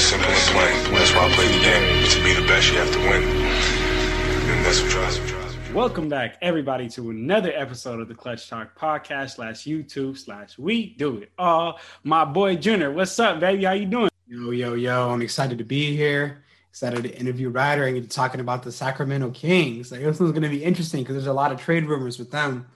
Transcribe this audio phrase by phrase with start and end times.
[0.00, 0.94] simple and plain.
[0.94, 2.08] That's why I play the game.
[2.08, 3.22] To be the best, you have to win.
[3.22, 5.74] And that's what drives me.
[5.74, 10.94] Welcome back, everybody, to another episode of the Clutch Talk podcast slash YouTube slash We
[10.94, 11.78] Do It All.
[12.02, 13.64] My boy Junior, what's up, baby?
[13.64, 14.10] How you doing?
[14.26, 15.10] Yo, yo, yo!
[15.10, 16.44] I'm excited to be here.
[16.70, 19.92] Excited to interview Ryder and get to talking about the Sacramento Kings.
[19.92, 22.30] Like this one's going to be interesting because there's a lot of trade rumors with
[22.30, 22.66] them.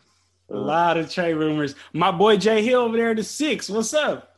[0.51, 1.75] A lot of trade rumors.
[1.95, 3.71] My boy Jay Hill over there, the six.
[3.71, 4.37] What's up?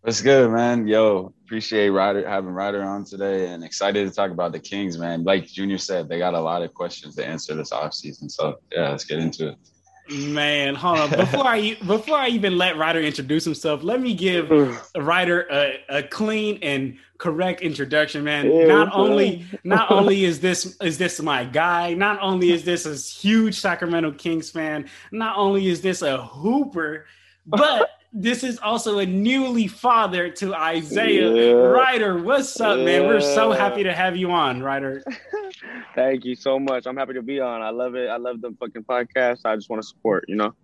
[0.00, 0.88] What's good, man?
[0.88, 5.24] Yo, appreciate Ryder having Ryder on today and excited to talk about the Kings, man.
[5.24, 8.30] Like Junior said, they got a lot of questions to answer this offseason.
[8.30, 9.58] So yeah, let's get into it.
[10.10, 11.10] Man, hold on.
[11.10, 14.50] Before I before I even let Ryder introduce himself, let me give
[14.96, 18.50] Ryder a, a clean and correct introduction, man.
[18.50, 22.86] Yeah, not only not only is this is this my guy, not only is this
[22.86, 27.06] a huge Sacramento Kings fan, not only is this a hooper,
[27.46, 31.52] but this is also a newly father to Isaiah yeah.
[31.52, 32.22] Ryder.
[32.22, 32.84] What's up, yeah.
[32.84, 33.06] man?
[33.08, 35.02] We're so happy to have you on, Ryder.
[35.96, 36.86] Thank you so much.
[36.86, 37.60] I'm happy to be on.
[37.60, 38.08] I love it.
[38.08, 39.40] I love the fucking podcast.
[39.44, 40.54] I just want to support, you know.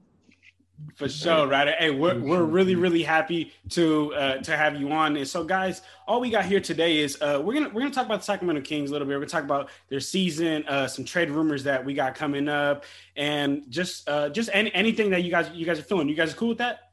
[0.95, 1.75] For sure, Ryder.
[1.79, 5.17] Hey, we're, we're really really happy to uh, to have you on.
[5.17, 8.07] And so, guys, all we got here today is uh, we're gonna we're gonna talk
[8.07, 9.15] about the Sacramento Kings a little bit.
[9.15, 12.85] We're gonna talk about their season, uh, some trade rumors that we got coming up,
[13.15, 16.09] and just uh, just any, anything that you guys you guys are feeling.
[16.09, 16.90] You guys are cool with that?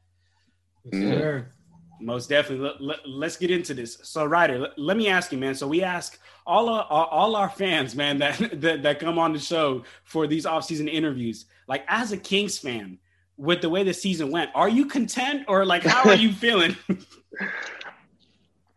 [0.93, 1.49] Sure.
[1.99, 2.71] Most definitely.
[2.79, 3.97] Let, us let, get into this.
[4.03, 5.55] So, Ryder, let, let, me ask you, man.
[5.55, 9.39] So, we ask all our, all our fans, man, that, that that come on the
[9.39, 11.45] show for these off-season interviews.
[11.67, 12.99] Like, as a Kings fan,
[13.37, 16.75] with the way the season went, are you content or like how are you feeling?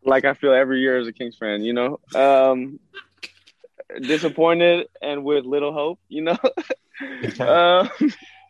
[0.05, 1.99] like I feel every year as a Kings fan, you know.
[2.15, 2.79] Um,
[4.03, 6.39] disappointed and with little hope, you know.
[7.41, 7.91] um,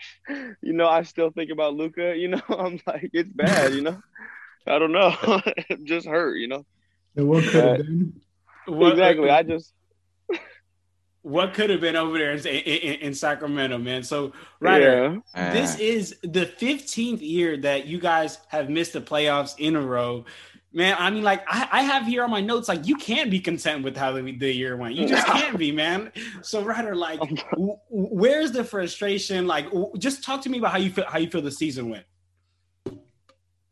[0.62, 2.16] you know, I still think about Luka.
[2.16, 3.74] You know, I'm like, it's bad.
[3.74, 4.02] You know,
[4.66, 6.36] I don't know, it just hurt.
[6.36, 6.66] You know.
[7.16, 8.20] And what could have been?
[8.66, 9.30] What, uh, exactly.
[9.30, 9.72] I just.
[11.22, 14.02] what could have been over there in, in, in Sacramento, man?
[14.02, 15.18] So, Ryder, yeah.
[15.34, 15.52] Ah.
[15.52, 20.24] this is the 15th year that you guys have missed the playoffs in a row.
[20.72, 23.40] Man, I mean, like I, I, have here on my notes, like you can't be
[23.40, 24.94] content with how the, the year went.
[24.94, 26.12] You just can't be, man.
[26.42, 27.18] So, Ryder, like,
[27.50, 29.48] w- where's the frustration?
[29.48, 31.06] Like, w- just talk to me about how you feel.
[31.08, 32.04] How you feel the season went.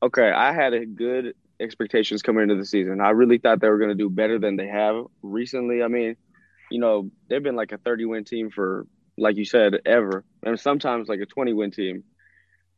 [0.03, 3.01] Okay, I had a good expectations coming into the season.
[3.01, 5.85] I really thought they were going to do better than they have recently.
[5.85, 6.17] I mean,
[6.71, 8.87] you know, they've been like a 30 win team for,
[9.17, 12.05] like you said, ever, and sometimes like a 20 win team.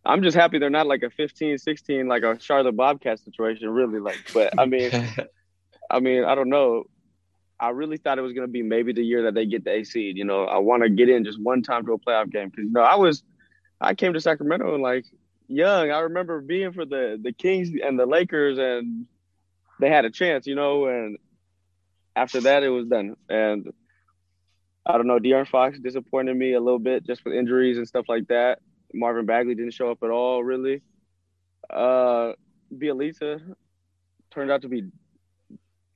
[0.05, 4.01] I'm just happy they're not like a 15, 16, like a Charlotte Bobcat situation, really.
[4.01, 4.91] Like, but I mean,
[5.91, 6.85] I mean, I don't know.
[7.59, 9.73] I really thought it was going to be maybe the year that they get the
[9.73, 10.17] A seed.
[10.17, 12.65] You know, I want to get in just one time to a playoff game because
[12.65, 13.23] you know I was,
[13.81, 15.05] I came to Sacramento and like
[15.47, 15.91] young.
[15.91, 19.05] I remember being for the the Kings and the Lakers, and
[19.79, 20.47] they had a chance.
[20.47, 21.19] You know, and
[22.17, 23.17] after that it was done.
[23.29, 23.73] And
[24.87, 28.07] I don't know, De'Aaron Fox disappointed me a little bit just with injuries and stuff
[28.09, 28.61] like that.
[28.93, 30.83] Marvin Bagley didn't show up at all, really.
[31.69, 32.33] Uh,
[32.73, 33.41] Bjelica
[34.31, 34.91] turned out to be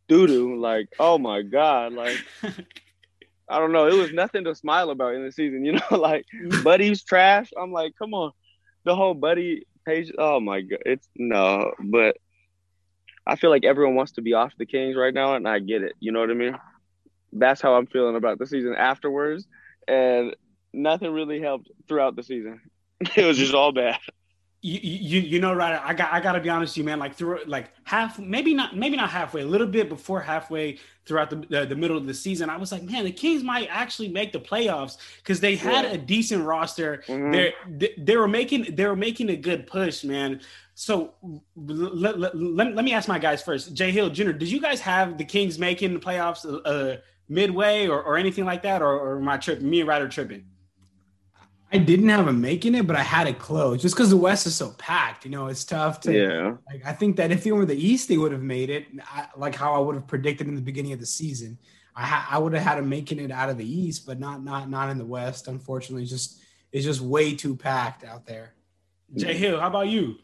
[0.09, 0.61] doo doo.
[0.61, 2.19] Like, oh my god, like
[3.49, 3.87] I don't know.
[3.87, 5.97] It was nothing to smile about in the season, you know.
[5.97, 6.25] like
[6.63, 7.51] Buddy's trash.
[7.61, 8.33] I'm like, come on,
[8.85, 10.13] the whole Buddy page.
[10.19, 12.17] Oh my god, it's no, but
[13.27, 15.83] I feel like everyone wants to be off the Kings right now, and I get
[15.83, 15.95] it.
[16.01, 16.57] You know what I mean?
[17.33, 19.47] That's how I'm feeling about the season afterwards,
[19.89, 20.35] and
[20.73, 22.61] nothing really helped throughout the season.
[23.17, 23.99] it was just all bad.
[24.67, 25.79] You, you, you know, right?
[25.85, 26.99] I got I got to be honest with you, man.
[26.99, 31.29] Like through like half, maybe not, maybe not halfway, a little bit before halfway throughout
[31.29, 34.09] the the, the middle of the season, I was like, man, the Kings might actually
[34.09, 35.93] make the playoffs because they had yeah.
[35.93, 37.05] a decent roster.
[37.07, 37.77] Mm-hmm.
[37.77, 40.41] They they were making they were making a good push, man.
[40.75, 41.13] So
[41.57, 43.75] let, let, let, let me ask my guys first.
[43.75, 48.03] Jay Hill Jr., did you guys have the Kings making the playoffs uh, midway or,
[48.03, 50.47] or anything like that, or, or my trip, me and Ryder tripping?
[51.73, 54.47] I didn't have him making it, but I had it close just because the West
[54.47, 55.25] is so packed.
[55.25, 56.13] You know, it's tough to.
[56.13, 56.57] Yeah.
[56.71, 58.87] Like, I think that if they were the East, they would have made it.
[59.03, 61.59] I, like how I would have predicted in the beginning of the season.
[61.97, 64.45] I ha- I would have had him making it out of the East, but not
[64.45, 65.49] not not in the West.
[65.49, 66.41] Unfortunately, it's just
[66.73, 68.55] it's just way too packed out there.
[69.15, 70.17] Jay Hill, how about you?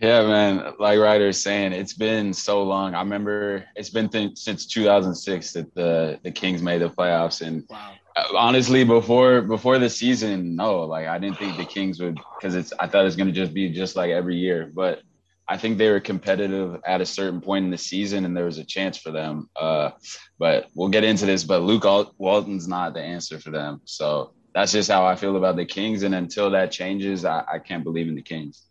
[0.00, 0.74] Yeah, man.
[0.80, 2.94] Like Ryder is saying, it's been so long.
[2.94, 7.64] I remember it's been th- since 2006 that the the Kings made the playoffs, and
[7.68, 7.92] wow
[8.34, 12.72] honestly before before the season no like i didn't think the kings would because it's
[12.78, 15.00] i thought it's going to just be just like every year but
[15.48, 18.58] i think they were competitive at a certain point in the season and there was
[18.58, 19.90] a chance for them uh,
[20.38, 21.84] but we'll get into this but luke
[22.18, 26.02] walton's not the answer for them so that's just how i feel about the kings
[26.02, 28.66] and until that changes i, I can't believe in the kings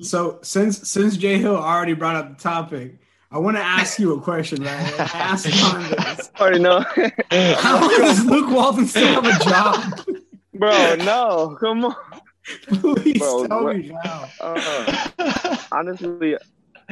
[0.00, 2.98] so since since jay hill already brought up the topic
[3.30, 5.00] I want to ask you a question, right?
[5.14, 6.30] Ask on this.
[6.40, 6.80] Already know.
[7.30, 10.06] How does Luke Walton still have a job?
[10.54, 11.94] Bro, no, come on.
[12.68, 14.28] Please Bro, tell what, me how.
[14.40, 16.36] Uh, honestly,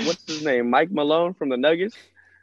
[0.04, 0.68] what's his name?
[0.68, 1.96] Mike Malone from the Nuggets.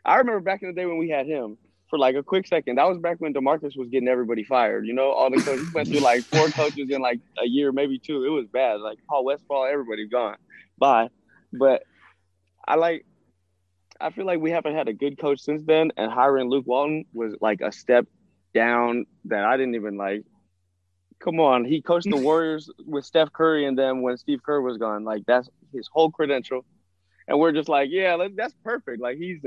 [0.03, 1.57] I remember back in the day when we had him
[1.89, 2.77] for like a quick second.
[2.77, 4.87] That was back when Demarcus was getting everybody fired.
[4.87, 7.99] You know, all the coaches went through like four coaches in like a year, maybe
[7.99, 8.25] two.
[8.25, 8.81] It was bad.
[8.81, 10.37] Like Paul Westphal, everybody gone.
[10.83, 11.07] Bye.
[11.53, 11.83] But
[12.67, 13.05] I like
[14.01, 17.05] I feel like we haven't had a good coach since then, and hiring Luke Walton
[17.13, 18.05] was like a step
[18.53, 20.23] down that I didn't even like.
[21.19, 24.77] Come on, he coached the Warriors with Steph Curry, and then when Steve Kerr was
[24.77, 26.65] gone, like that's his whole credential,
[27.29, 29.01] and we're just like, yeah, that's perfect.
[29.01, 29.39] Like he's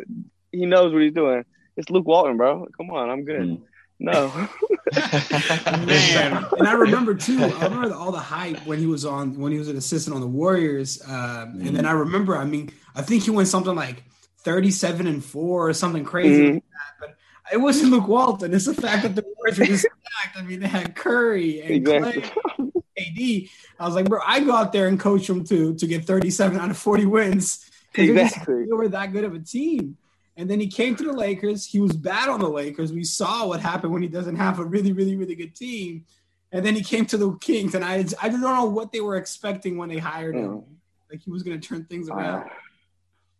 [0.52, 1.44] he knows what he's doing.
[1.76, 2.66] It's Luke Walton, bro.
[2.78, 3.42] Come on, I'm good.
[3.42, 3.62] Mm.
[3.98, 4.28] No,
[4.94, 6.46] man.
[6.58, 7.43] And I remember too.
[7.43, 10.20] I remember all the hype when he was on when he was an assistant on
[10.20, 11.00] the Warriors.
[11.06, 11.66] Um, mm.
[11.66, 14.04] And then I remember, I mean, I think he went something like
[14.38, 16.54] 37 and four or something crazy mm-hmm.
[16.54, 16.62] like
[17.00, 17.16] But
[17.52, 18.52] it wasn't Luke Walton.
[18.52, 20.37] It's the fact that the Warriors were just stacked.
[20.37, 22.22] I mean, they had Curry and exactly.
[22.22, 23.50] Klay, AD.
[23.81, 26.58] I was like, bro, I go out there and coach them to to get 37
[26.58, 27.70] out of 40 wins.
[27.94, 28.66] Exactly.
[28.66, 29.96] They were that good of a team.
[30.36, 31.64] And then he came to the Lakers.
[31.64, 32.92] He was bad on the Lakers.
[32.92, 36.04] We saw what happened when he doesn't have a really, really, really good team.
[36.52, 39.16] And then he came to the Kings, and I, I don't know what they were
[39.16, 40.58] expecting when they hired him.
[40.58, 40.64] Mm.
[41.10, 42.50] Like he was going to turn things around.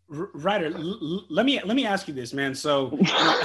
[0.09, 2.55] Ryder, let me let me ask you this, man.
[2.55, 2.97] So,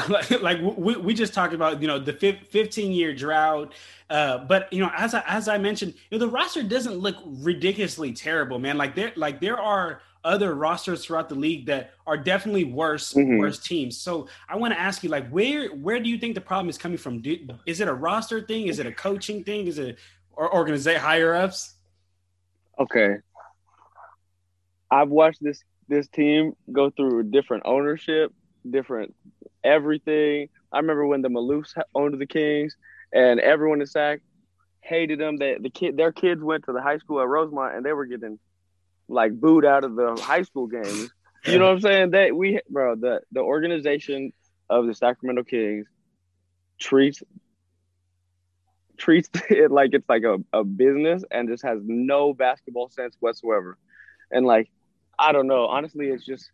[0.42, 3.74] like we, we just talked about, you know, the 15 year drought,
[4.12, 7.16] uh, but you know, as I as I mentioned, you know, the roster doesn't look
[7.26, 8.78] ridiculously terrible, man.
[8.78, 13.38] Like there like there are other rosters throughout the league that are definitely worse mm-hmm.
[13.38, 13.98] worse teams.
[13.98, 16.78] So I want to ask you, like, where where do you think the problem is
[16.78, 17.22] coming from?
[17.22, 18.68] Do, is it a roster thing?
[18.68, 19.68] Is it a coaching thing?
[19.68, 19.98] Is it
[20.32, 21.76] or organization higher ups?
[22.80, 23.18] Okay,
[24.90, 28.34] I've watched this this team go through different ownership,
[28.70, 29.16] different
[29.64, 30.50] everything.
[30.72, 32.76] I remember when the Maloofs owned the Kings,
[33.14, 34.22] and everyone in SAC
[34.82, 35.38] hated them.
[35.38, 38.06] That the kid, their kids went to the high school at Rosemont, and they were
[38.06, 38.40] getting
[39.12, 41.12] like booed out of the high school games.
[41.46, 42.12] You know what I'm saying?
[42.12, 44.32] That we, bro, the the organization
[44.70, 45.88] of the Sacramento Kings
[46.80, 47.22] treats
[48.98, 53.78] treats it like it's like a, a business and just has no basketball sense whatsoever.
[54.32, 54.70] And like
[55.18, 55.66] I don't know.
[55.66, 56.50] Honestly, it's just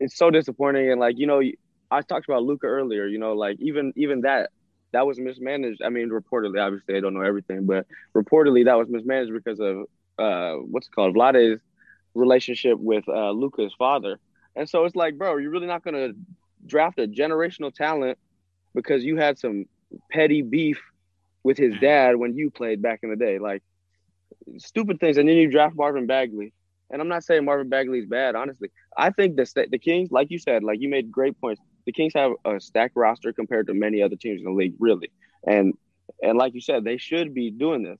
[0.00, 0.90] it's so disappointing.
[0.90, 1.42] And like you know,
[1.90, 3.06] I talked about Luka earlier.
[3.06, 4.50] You know, like even even that
[4.92, 5.82] that was mismanaged.
[5.84, 9.86] I mean, reportedly, obviously, I don't know everything, but reportedly that was mismanaged because of
[10.18, 11.60] uh, what's it called Vlade's
[12.14, 14.18] relationship with uh, Luka's father.
[14.56, 16.10] And so it's like, bro, you're really not gonna
[16.66, 18.18] draft a generational talent
[18.74, 19.66] because you had some
[20.10, 20.80] petty beef
[21.42, 23.62] with his dad when you played back in the day, like
[24.58, 25.16] stupid things.
[25.16, 26.52] And then you draft Marvin Bagley,
[26.90, 28.70] and I'm not saying Marvin Bagley is bad, honestly.
[28.96, 31.60] I think the the Kings, like you said, like you made great points.
[31.86, 35.10] The Kings have a stacked roster compared to many other teams in the league, really.
[35.46, 35.74] And
[36.22, 37.98] and like you said, they should be doing this.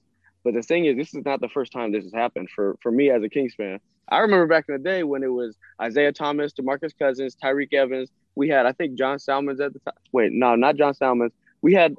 [0.49, 2.91] But the thing is, this is not the first time this has happened for for
[2.91, 3.81] me as a Kings fan.
[4.09, 8.11] I remember back in the day when it was Isaiah Thomas, DeMarcus Cousins, Tyreke Evans.
[8.35, 9.93] We had, I think, John Salmons at the time.
[10.11, 11.33] Wait, no, not John Salmons.
[11.61, 11.97] We had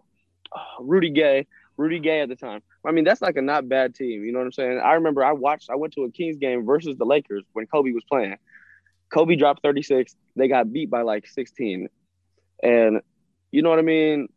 [0.52, 1.46] oh, Rudy Gay.
[1.78, 2.64] Rudy Gay at the time.
[2.84, 4.26] I mean, that's like a not bad team.
[4.26, 4.82] You know what I'm saying?
[4.84, 7.92] I remember I watched, I went to a Kings game versus the Lakers when Kobe
[7.92, 8.38] was playing.
[9.14, 10.16] Kobe dropped 36.
[10.36, 11.88] They got beat by like 16.
[12.64, 13.02] And
[13.52, 14.28] you know what I mean?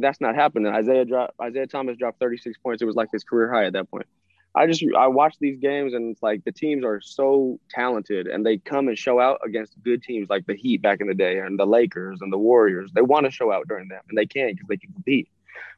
[0.00, 0.72] That's not happening.
[0.72, 2.82] Isaiah dropped Isaiah Thomas dropped 36 points.
[2.82, 4.06] It was like his career high at that point.
[4.54, 8.44] I just I watch these games and it's like the teams are so talented and
[8.44, 11.38] they come and show out against good teams like the Heat back in the day
[11.38, 12.90] and the Lakers and the Warriors.
[12.92, 15.28] They want to show out during them and they can because they can compete.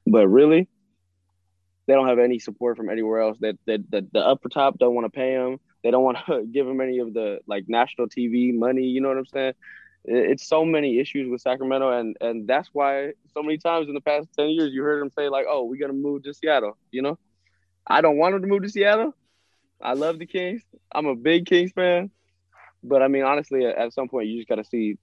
[0.06, 0.68] But really,
[1.86, 3.36] they don't have any support from anywhere else.
[3.40, 5.58] That that the, the upper top don't want to pay them.
[5.82, 8.84] They don't want to give them any of the like national TV money.
[8.84, 9.54] You know what I'm saying?
[10.04, 14.00] It's so many issues with Sacramento, and and that's why so many times in the
[14.00, 17.02] past ten years you heard them say like, "Oh, we're gonna move to Seattle." You
[17.02, 17.18] know,
[17.86, 19.14] I don't want them to move to Seattle.
[19.80, 20.62] I love the Kings.
[20.92, 22.10] I'm a big Kings fan,
[22.82, 24.98] but I mean, honestly, at some point you just got to see.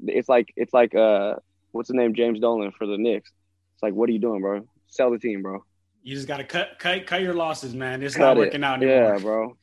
[0.00, 1.34] It's like it's like uh,
[1.70, 2.14] what's the name?
[2.14, 3.30] James Dolan for the Knicks.
[3.74, 4.66] It's like, what are you doing, bro?
[4.88, 5.64] Sell the team, bro.
[6.02, 8.02] You just got to cut cut cut your losses, man.
[8.02, 8.64] It's cut not working it.
[8.64, 9.14] out anymore.
[9.14, 9.56] Yeah, bro.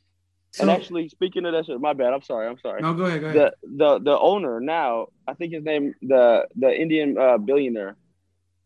[0.54, 2.14] So, and actually, speaking of that shit, my bad.
[2.14, 2.48] I'm sorry.
[2.48, 2.82] I'm sorry.
[2.84, 3.22] No, go ahead.
[3.22, 3.54] Go ahead.
[3.64, 7.98] The the the owner now, I think his name, the the Indian uh, billionaire,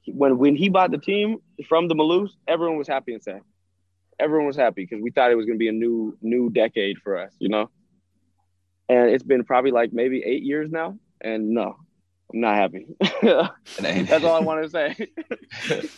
[0.06, 1.38] when when he bought the team
[1.70, 3.40] from the Maloofs, everyone was happy and sad.
[4.20, 6.98] Everyone was happy because we thought it was going to be a new new decade
[7.02, 7.70] for us, you know.
[8.90, 11.78] And it's been probably like maybe eight years now, and no,
[12.34, 12.88] I'm not happy.
[13.80, 15.08] That's all I want to say.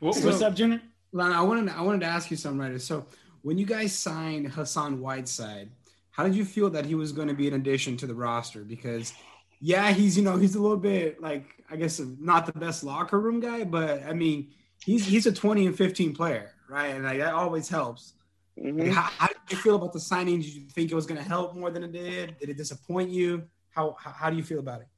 [0.00, 0.82] what, so, what's up, Junior?
[1.12, 2.80] Lana, I wanted I wanted to ask you something, right?
[2.80, 3.06] So
[3.46, 5.70] when you guys signed Hassan Whiteside,
[6.10, 8.64] how did you feel that he was going to be an addition to the roster?
[8.64, 9.12] Because
[9.60, 13.20] yeah, he's you know he's a little bit like I guess not the best locker
[13.20, 14.48] room guy, but I mean
[14.84, 16.88] he's he's a 20 and 15 player, right?
[16.88, 18.14] And like, that always helps.
[18.58, 18.80] Mm-hmm.
[18.80, 20.40] Like, how, how, did you feel about the signing?
[20.40, 22.36] Did you think it was going to help more than it did?
[22.40, 23.44] Did it disappoint you?
[23.70, 24.88] How, how, how do you feel about it?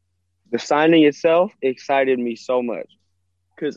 [0.52, 2.88] The signing itself excited me so much
[3.54, 3.76] because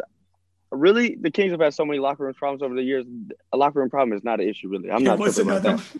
[0.71, 3.05] really the Kings have had so many locker room problems over the years.
[3.51, 4.89] A locker room problem is not an issue, really.
[4.89, 5.83] I'm not tripping about that.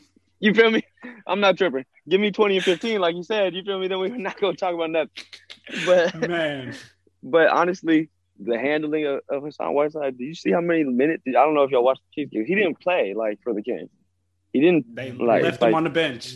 [0.44, 0.82] You feel me?
[1.28, 1.86] I'm not tripping.
[2.10, 3.54] Give me 20 and 15, like you said.
[3.54, 3.88] You feel me?
[3.88, 5.12] Then we're not gonna talk about nothing.
[5.86, 6.76] But man,
[7.22, 8.10] but honestly,
[8.40, 10.18] the handling of, of Hassan Whiteside.
[10.18, 11.24] Do you see how many minutes?
[11.28, 12.46] I don't know if y'all watched the Kings game.
[12.46, 13.92] He didn't play like for the Kings.
[14.52, 14.96] He didn't.
[14.96, 16.34] They like, left like, him on the bench.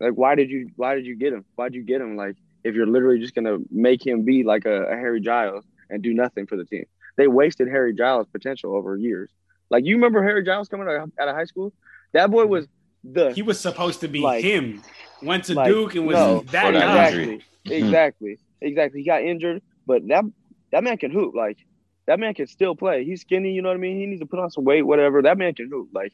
[0.00, 0.70] Like, why did you?
[0.76, 1.44] Why did you get him?
[1.54, 2.16] Why did you get him?
[2.16, 6.02] Like, if you're literally just gonna make him be like a, a Harry Giles and
[6.02, 6.86] do nothing for the team,
[7.18, 9.30] they wasted Harry Giles' potential over years.
[9.68, 11.74] Like, you remember Harry Giles coming out of high school?
[12.14, 12.66] That boy was
[13.04, 13.32] the.
[13.32, 14.82] He was supposed to be like, him.
[15.20, 17.08] Went to like, Duke and was no, that guy.
[17.08, 17.34] Exactly.
[17.66, 17.72] Hmm.
[17.72, 18.38] exactly.
[18.60, 19.00] Exactly.
[19.00, 20.24] He got injured, but that
[20.72, 21.34] that man can hoop.
[21.34, 21.58] Like
[22.06, 23.04] that man can still play.
[23.04, 23.98] He's skinny, you know what I mean?
[23.98, 25.22] He needs to put on some weight, whatever.
[25.22, 25.90] That man can hoop.
[25.92, 26.12] Like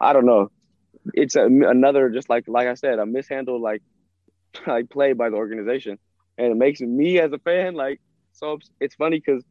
[0.00, 0.50] I don't know.
[1.12, 3.82] It's a, another just like like I said, a mishandled like
[4.66, 5.98] like play by the organization,
[6.38, 8.00] and it makes me as a fan like
[8.32, 8.58] so.
[8.80, 9.42] It's funny because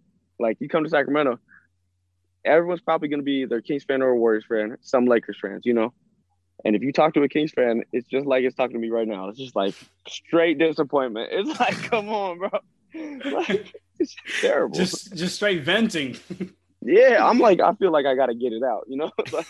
[0.44, 1.40] like you come to Sacramento,
[2.46, 5.64] everyone's probably going to be either Kings fan or a Warriors fan, some Lakers fans,
[5.66, 5.94] you know.
[6.66, 8.90] And if you talk to a Kings fan, it's just like it's talking to me
[8.90, 9.30] right now.
[9.30, 9.74] It's just like
[10.08, 11.30] straight disappointment.
[11.32, 12.50] It's like, come on, bro.
[12.94, 14.78] Like, it's terrible.
[14.78, 16.16] Just just straight venting.
[16.86, 19.12] Yeah, I'm like, I feel like I gotta get it out, you know.
[19.32, 19.48] like,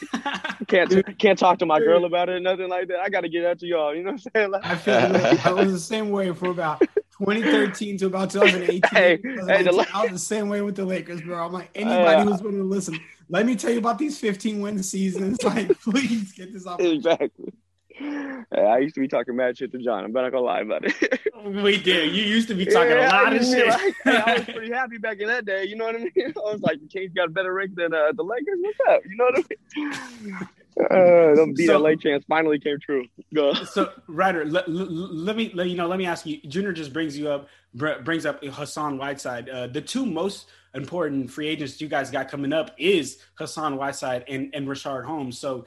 [0.67, 2.99] can't can't talk to my girl about it, nothing like that.
[2.99, 4.51] I gotta get it out to y'all, you know what I'm saying?
[4.51, 6.83] Like, I feel like I was the same way for about
[7.25, 8.81] 2013 to about 2018.
[8.91, 11.45] Hey, hey, the, I was the same way with the Lakers, bro.
[11.45, 12.99] I'm like, anybody uh, who's going to listen,
[13.29, 15.37] let me tell you about these 15 win seasons.
[15.43, 16.79] Like, please get this off.
[16.79, 17.53] Exactly.
[18.01, 20.03] I used to be talking mad shit to John.
[20.03, 21.21] I'm not gonna lie about it.
[21.45, 22.15] we did.
[22.15, 23.67] You used to be talking yeah, a lot of shit.
[23.67, 25.65] Like, I was pretty happy back in that day.
[25.65, 26.11] You know what I mean?
[26.17, 28.57] I was like, the Kings got a better rank than uh, the Lakers.
[28.61, 29.01] What's up?
[29.05, 30.49] You know what I mean?
[30.79, 33.05] Uh, them beat so, LA chance finally came true.
[33.33, 33.53] Go.
[33.53, 35.87] So, Ryder, let, let, me let you know.
[35.87, 36.39] Let me ask you.
[36.47, 39.49] Junior just brings you up, brings up Hassan Whiteside.
[39.49, 44.25] Uh, the two most important free agents you guys got coming up is Hassan Whiteside
[44.27, 45.37] and and Richaun Holmes.
[45.37, 45.65] So,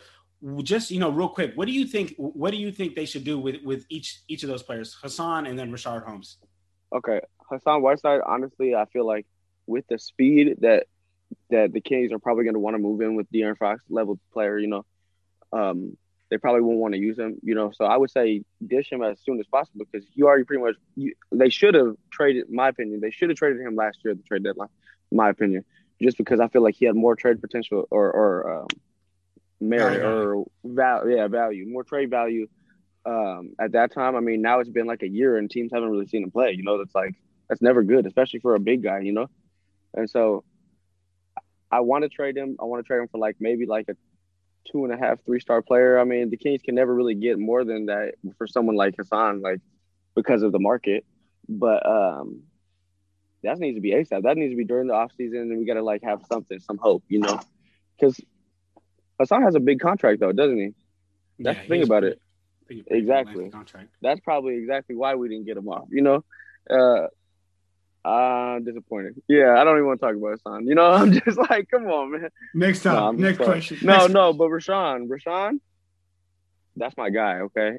[0.63, 3.25] just you know real quick what do you think what do you think they should
[3.25, 6.37] do with with each each of those players hassan and then richaun holmes
[6.95, 7.21] okay
[7.51, 9.27] hassan whiteside honestly i feel like
[9.67, 10.87] with the speed that
[11.51, 14.19] that the kings are probably going to want to move in with De'Aaron Fox level
[14.33, 14.85] player you know
[15.53, 15.97] um
[16.29, 19.03] they probably won't want to use him you know so i would say dish him
[19.03, 22.69] as soon as possible because you already pretty much you, they should have traded my
[22.69, 24.69] opinion they should have traded him last year at the trade deadline
[25.13, 25.65] my opinion
[26.03, 28.67] just because i feel like he had more trade potential or or um,
[29.61, 32.47] merit or value, yeah, value, more trade value.
[33.05, 35.91] Um, at that time, I mean, now it's been like a year and teams haven't
[35.91, 36.53] really seen him play.
[36.53, 37.15] You know, that's like
[37.49, 39.01] that's never good, especially for a big guy.
[39.01, 39.31] You know,
[39.95, 40.45] and so
[41.71, 42.57] I want to trade him.
[42.61, 43.97] I want to trade him for like maybe like a
[44.71, 45.99] two and a half, three star player.
[45.99, 49.41] I mean, the Kings can never really get more than that for someone like Hassan,
[49.41, 49.61] like
[50.15, 51.05] because of the market.
[51.49, 52.43] But um,
[53.43, 54.23] that needs to be ASAP.
[54.23, 56.59] That needs to be during the off season, and we got to like have something,
[56.61, 57.41] some hope, you know,
[57.99, 58.21] because
[59.19, 60.75] Hassan has a big contract though, doesn't he?
[61.39, 62.23] That's yeah, the thing about pretty, it.
[62.67, 63.53] Pretty, pretty exactly.
[64.03, 65.89] That's probably exactly why we didn't get him off.
[65.91, 66.25] You know,
[66.71, 67.07] uh,
[68.07, 69.21] I'm disappointed.
[69.29, 70.67] Yeah, I don't even want to talk about Hassan.
[70.67, 72.31] You know, I'm just like, come on, man.
[72.55, 73.17] Next time.
[73.17, 73.79] No, next question.
[73.83, 75.61] No, next no, but Richaun, Richaun,
[76.77, 77.41] that's my guy.
[77.41, 77.79] Okay,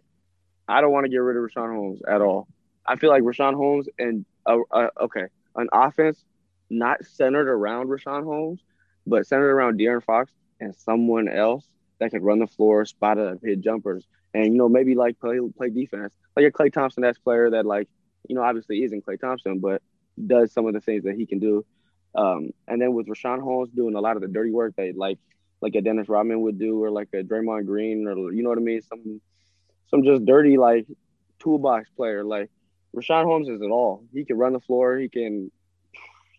[0.68, 2.48] I don't want to get rid of Richaun Holmes at all.
[2.86, 6.24] I feel like Richaun Holmes and uh, uh, okay, an offense
[6.70, 8.60] not centered around Richaun Holmes,
[9.06, 11.66] but centered around De'Aaron Fox and someone else
[12.00, 15.40] that can run the floor, spot up, hit jumpers, and you know maybe like play
[15.56, 17.88] play defense, like a Klay Thompson esque player that like
[18.28, 19.82] you know obviously isn't Klay Thompson, but
[20.26, 21.66] does some of the things that he can do.
[22.16, 25.20] Um, and then with Richaun Holmes doing a lot of the dirty work that like
[25.60, 28.58] like a Dennis Rodman would do, or like a Draymond Green, or you know what
[28.58, 29.22] I mean, some
[29.88, 30.86] some just dirty like
[31.40, 32.24] toolbox player.
[32.24, 32.50] Like
[32.96, 34.04] Richaun Holmes is it all.
[34.14, 34.98] He can run the floor.
[34.98, 35.52] He can.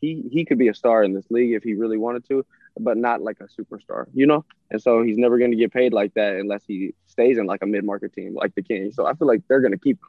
[0.01, 2.45] He he could be a star in this league if he really wanted to
[2.79, 4.45] but not like a superstar, you know?
[4.71, 7.63] And so he's never going to get paid like that unless he stays in like
[7.63, 8.95] a mid market team like the Kings.
[8.95, 10.09] So I feel like they're going to keep him.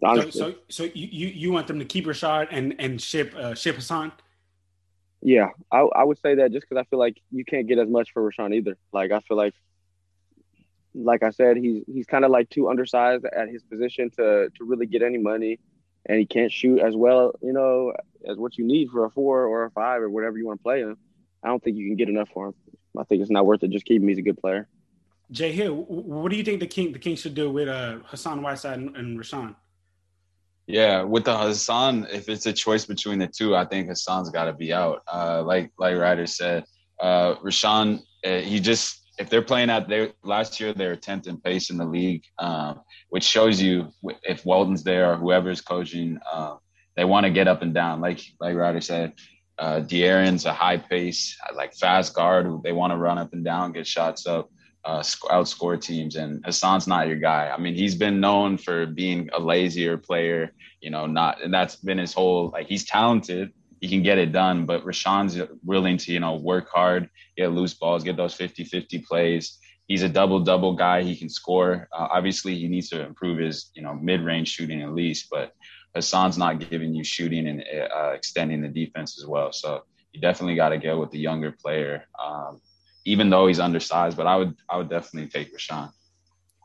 [0.00, 3.76] So, so, so you, you want them to keep Rashad and, and ship, uh, ship
[3.76, 4.12] Hassan?
[5.22, 7.88] Yeah, I, I would say that just because I feel like you can't get as
[7.88, 8.78] much for Richaun either.
[8.92, 9.54] Like, I feel like,
[10.94, 14.64] like I said, he's he's kind of like too undersized at his position to to
[14.64, 15.60] really get any money,
[16.06, 17.92] and he can't shoot as well, you know,
[18.26, 20.62] as what you need for a four or a five or whatever you want to
[20.62, 20.96] play him.
[21.42, 22.54] I don't think you can get enough for him.
[22.98, 23.70] I think it's not worth it.
[23.70, 24.08] Just keep him.
[24.08, 24.66] He's a good player.
[25.30, 28.42] Jay Hill, what do you think the king the king should do with uh, Hassan
[28.42, 29.54] Whiteside and, and Richaun?
[30.70, 34.44] Yeah, with the Hassan, if it's a choice between the two, I think Hassan's got
[34.44, 35.02] to be out.
[35.12, 36.64] Uh, like like Ryder said,
[37.00, 41.26] uh, Richaun, uh, he just if they're playing out there last year they were 10th
[41.26, 43.90] in pace in the league, um, which shows you
[44.22, 46.56] if Walton's there or whoever's coaching, uh,
[46.96, 48.00] they want to get up and down.
[48.00, 49.14] Like like Ryder said,
[49.58, 52.62] uh, De'Aaron's a high pace, like fast guard.
[52.62, 54.50] They want to run up and down, get shots up,
[54.84, 56.16] uh, outscore teams.
[56.16, 57.50] And Hassan's not your guy.
[57.50, 60.52] I mean, he's been known for being a lazier player.
[60.80, 64.32] You know, not and that's been his whole like he's talented he can get it
[64.32, 64.66] done.
[64.66, 68.98] But Richaun's willing to, you know, work hard, get loose balls, get those 50 50
[69.00, 69.58] plays.
[69.86, 71.02] He's a double double guy.
[71.02, 71.88] He can score.
[71.92, 75.28] Uh, obviously, he needs to improve his, you know, mid range shooting at least.
[75.30, 75.52] But
[75.94, 79.52] Hassan's not giving you shooting and uh, extending the defense as well.
[79.52, 79.82] So
[80.12, 82.60] you definitely got to go with the younger player, um,
[83.04, 84.16] even though he's undersized.
[84.16, 85.92] But I would, I would definitely take Richaun.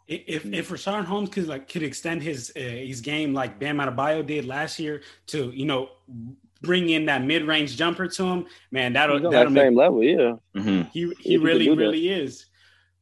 [0.08, 4.26] If if Richaun Holmes could like could extend his uh, his game like Bam Adebayo
[4.26, 5.90] did last year to you know
[6.62, 10.04] bring in that mid range jumper to him, man, that'll that'll that make, same level.
[10.04, 10.90] Yeah, mm-hmm.
[10.94, 12.46] he he really really is.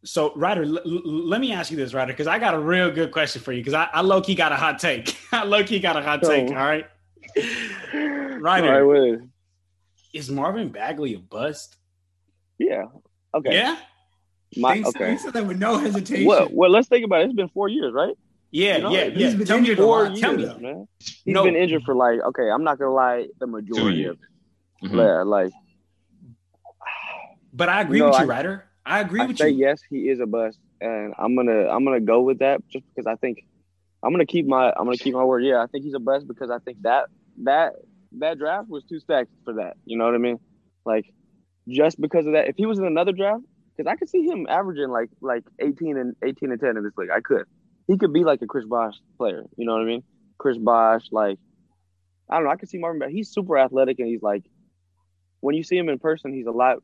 [0.05, 2.91] So, Ryder, l- l- let me ask you this, Ryder, because I got a real
[2.91, 3.61] good question for you.
[3.61, 5.17] Because I, I low key got a hot take.
[5.31, 6.49] I low key got a hot take.
[6.49, 6.85] All right,
[7.93, 9.23] Ryder,
[10.13, 11.77] is Marvin Bagley a bust?
[12.57, 12.85] Yeah.
[13.35, 13.53] Okay.
[13.53, 13.77] Yeah.
[14.57, 15.11] My, okay.
[15.11, 16.25] He said that with no hesitation.
[16.25, 17.25] Well, well, let's think about it.
[17.25, 18.13] It's been four years, right?
[18.51, 19.09] Yeah, you know, yeah, yeah.
[19.09, 20.45] He's been Tell injured four years, Tell me.
[20.59, 20.87] man.
[20.99, 21.43] He's no.
[21.43, 22.51] been injured for like okay.
[22.51, 24.85] I'm not gonna lie, the majority of it.
[24.85, 24.99] Mm-hmm.
[24.99, 25.51] Yeah, like.
[27.51, 28.65] But I agree you know, with you, I, Ryder.
[28.85, 29.65] I agree I with say you.
[29.65, 33.07] Yes, he is a bust, and I'm gonna I'm gonna go with that just because
[33.07, 33.43] I think
[34.03, 35.43] I'm gonna keep my I'm gonna keep my word.
[35.43, 37.05] Yeah, I think he's a bust because I think that
[37.43, 37.73] that
[38.19, 39.77] that draft was too stacked for that.
[39.85, 40.39] You know what I mean?
[40.85, 41.11] Like
[41.67, 42.47] just because of that.
[42.47, 43.43] If he was in another draft,
[43.75, 46.93] because I could see him averaging like like 18 and 18 and 10 in this
[46.97, 47.09] league.
[47.09, 47.45] I could
[47.87, 49.43] he could be like a Chris Bosh player.
[49.57, 50.03] You know what I mean?
[50.37, 51.39] Chris Bosh, like
[52.29, 52.51] I don't know.
[52.51, 52.99] I can see Marvin.
[52.99, 54.43] But he's super athletic, and he's like
[55.41, 56.77] when you see him in person, he's a lot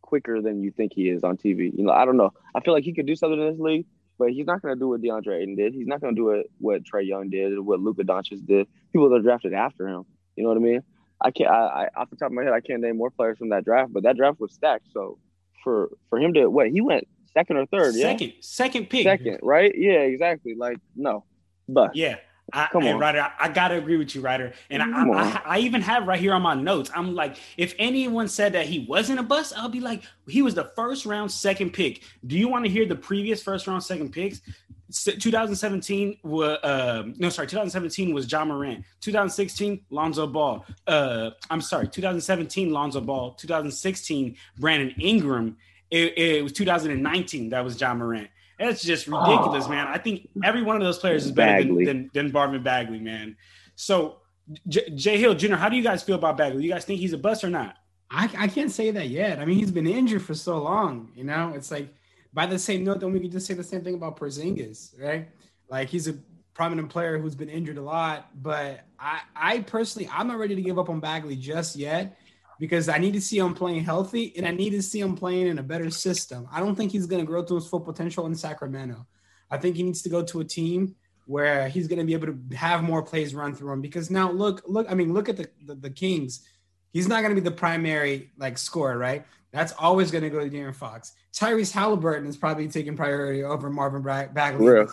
[0.00, 1.72] quicker than you think he is on TV.
[1.76, 2.32] You know, I don't know.
[2.54, 3.86] I feel like he could do something in this league,
[4.18, 5.74] but he's not going to do what DeAndre Ayton did.
[5.74, 8.68] He's not going to do it what Trae Young did, what Luka Doncic did.
[8.92, 10.04] People that are drafted after him.
[10.36, 10.82] You know what I mean?
[11.20, 11.50] I can't.
[11.50, 13.64] I, I off the top of my head, I can't name more players from that
[13.64, 14.86] draft, but that draft was stacked.
[14.92, 15.18] So
[15.64, 18.34] for for him to what he went second or third, second, yeah?
[18.40, 19.72] second pick, second, right?
[19.76, 20.54] Yeah, exactly.
[20.54, 21.24] Like no,
[21.68, 22.16] but yeah.
[22.52, 23.20] I, Come on, Ryder.
[23.20, 24.52] I, I, gotta agree with you, Ryder.
[24.70, 26.90] And I, I, I, even have right here on my notes.
[26.94, 30.54] I'm like, if anyone said that he wasn't a bust, I'll be like, he was
[30.54, 32.02] the first round second pick.
[32.24, 34.40] Do you want to hear the previous first round second picks?
[34.92, 38.84] 2017 was uh, no, sorry, 2017 was Ja Morant.
[39.00, 40.64] 2016 Lonzo Ball.
[40.86, 43.32] Uh, I'm sorry, 2017 Lonzo Ball.
[43.32, 45.56] 2016 Brandon Ingram,
[45.90, 48.28] it, it was 2019 that was Ja Morant.
[48.58, 49.20] That's just oh.
[49.20, 49.70] ridiculous, oh.
[49.70, 49.86] man.
[49.86, 53.36] I think every one of those players is better than, than, than Marvin Bagley, man.
[53.74, 54.18] So,
[54.68, 56.64] J- Jay Hill Jr., how do you guys feel about Bagley?
[56.64, 57.76] You guys think he's a bust or not?
[58.10, 59.38] I, I can't say that yet.
[59.40, 61.10] I mean, he's been injured for so long.
[61.14, 61.88] You know, it's like
[62.32, 65.28] by the same note, then we can just say the same thing about Porzingis, right?
[65.68, 66.14] Like he's a
[66.54, 70.62] prominent player who's been injured a lot, but I, I personally, I'm not ready to
[70.62, 72.16] give up on Bagley just yet
[72.58, 75.46] because I need to see him playing healthy and I need to see him playing
[75.48, 76.48] in a better system.
[76.52, 79.06] I don't think he's going to grow to his full potential in Sacramento.
[79.50, 80.94] I think he needs to go to a team
[81.26, 84.30] where he's going to be able to have more plays run through him because now
[84.30, 86.46] look look I mean look at the the, the Kings.
[86.92, 89.24] He's not going to be the primary like scorer, right?
[89.52, 91.12] That's always going to go to De'Aaron Fox.
[91.32, 94.86] Tyrese Halliburton is probably taking priority over Marvin Bagley, Real.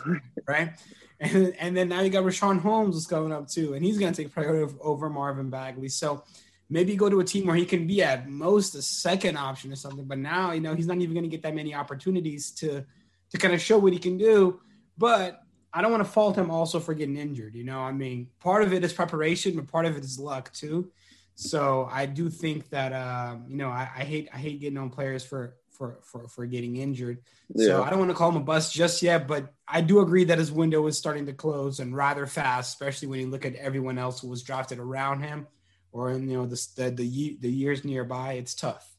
[0.48, 0.72] right?
[1.20, 4.14] And, and then now you got Richaun Holmes is going up too, and he's going
[4.14, 5.88] to take priority over Marvin Bagley.
[5.88, 6.24] So
[6.70, 9.76] maybe go to a team where he can be at most a second option or
[9.76, 10.06] something.
[10.06, 12.86] But now, you know, he's not even going to get that many opportunities to
[13.32, 14.60] to kind of show what he can do.
[14.98, 15.42] But
[15.74, 17.56] I don't want to fault him also for getting injured.
[17.56, 20.52] You know, I mean, part of it is preparation, but part of it is luck
[20.54, 20.92] too.
[21.36, 24.92] So I do think that um, you know I, I, hate I hate getting on
[24.92, 27.22] players for for for for getting injured.
[27.56, 27.68] Yeah.
[27.68, 30.26] So I don't want to call him a bust just yet, but I do agree
[30.26, 33.56] that his window is starting to close and rather fast, especially when you look at
[33.56, 35.48] everyone else who was drafted around him
[35.94, 38.90] or in you know the the the, the years nearby, it's tough.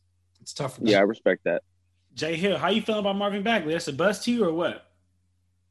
[0.40, 0.78] It's tough.
[0.80, 1.62] yeah, I respect that.
[2.14, 3.72] Jay Hill, how you feeling about Marvin Bagley?
[3.72, 4.87] That's a bust to you or what?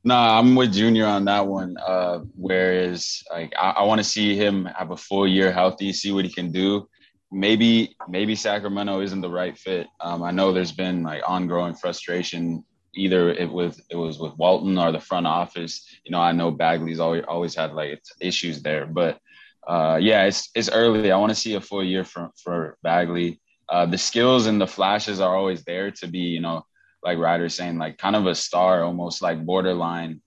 [0.03, 1.77] Nah, I'm with Junior on that one.
[1.77, 6.11] Uh, whereas, like, I, I want to see him have a full year healthy, see
[6.11, 6.89] what he can do.
[7.31, 9.87] Maybe, maybe Sacramento isn't the right fit.
[10.01, 14.77] Um, I know there's been like ongoing frustration, either it was it was with Walton
[14.77, 15.85] or the front office.
[16.03, 19.19] You know, I know Bagley's always always had like issues there, but
[19.67, 21.11] uh, yeah, it's it's early.
[21.11, 23.39] I want to see a full year for for Bagley.
[23.69, 26.65] Uh, the skills and the flashes are always there to be, you know,
[27.03, 30.21] like Ryder's saying, like kind of a star, almost like borderline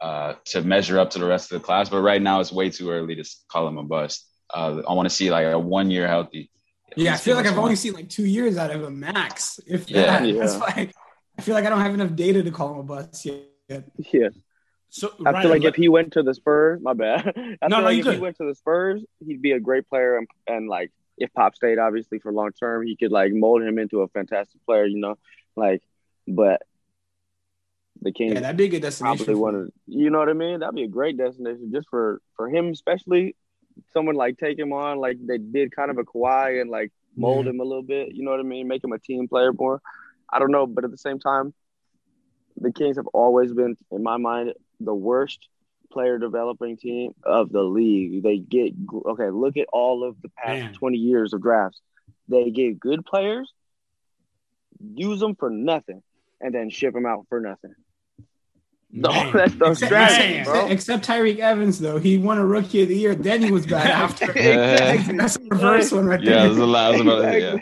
[0.00, 1.88] uh, to measure up to the rest of the class.
[1.88, 4.28] But right now, it's way too early to call him a bust.
[4.52, 6.50] Uh, I want to see like a one year healthy.
[6.94, 9.58] Yeah, I feel like I've only seen like two years out of a max.
[9.66, 10.18] If Yeah.
[10.18, 10.26] that.
[10.28, 10.40] Yeah.
[10.40, 10.90] That's why
[11.38, 13.84] I feel like I don't have enough data to call him a bust yet.
[14.12, 14.28] Yeah.
[14.92, 17.32] So I Ryder, feel like if he went to the Spurs, my bad.
[17.62, 19.88] I No, feel no, like if he went to the Spurs, he'd be a great
[19.88, 23.62] player and, and like if Pop stayed obviously for long term, he could like mold
[23.62, 25.16] him into a fantastic player, you know.
[25.56, 25.82] Like
[26.26, 26.62] but
[28.00, 29.26] the Kings Yeah, that'd be a good destination.
[29.26, 30.60] probably one of you know what I mean?
[30.60, 33.36] That'd be a great destination just for for him especially
[33.92, 37.46] someone like take him on like they did kind of a Kawhi and like mold
[37.46, 37.52] Yeah.
[37.52, 38.68] him a little bit, you know what I mean?
[38.68, 39.80] Make him a team player more.
[40.32, 41.54] I don't know, but at the same time,
[42.56, 44.52] the Kings have always been, in my mind,
[44.84, 45.46] the worst
[45.92, 48.22] player developing team of the league.
[48.22, 48.72] They get
[49.06, 49.30] okay.
[49.30, 50.72] Look at all of the past Man.
[50.74, 51.80] twenty years of drafts.
[52.28, 53.52] They get good players,
[54.94, 56.02] use them for nothing,
[56.40, 57.74] and then ship them out for nothing.
[58.94, 60.44] No, that's the Except, strategy, man.
[60.44, 60.66] bro.
[60.68, 61.98] except Tyreke Evans, though.
[61.98, 64.26] He won a rookie of the year, then he was bad after.
[64.38, 65.16] Exactly.
[65.16, 66.42] That's the reverse one right Yeah, there.
[66.44, 66.84] there's a lot.
[66.86, 67.56] I was about to- yeah.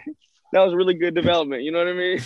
[0.53, 1.63] That was really good development.
[1.63, 2.19] You know what I mean?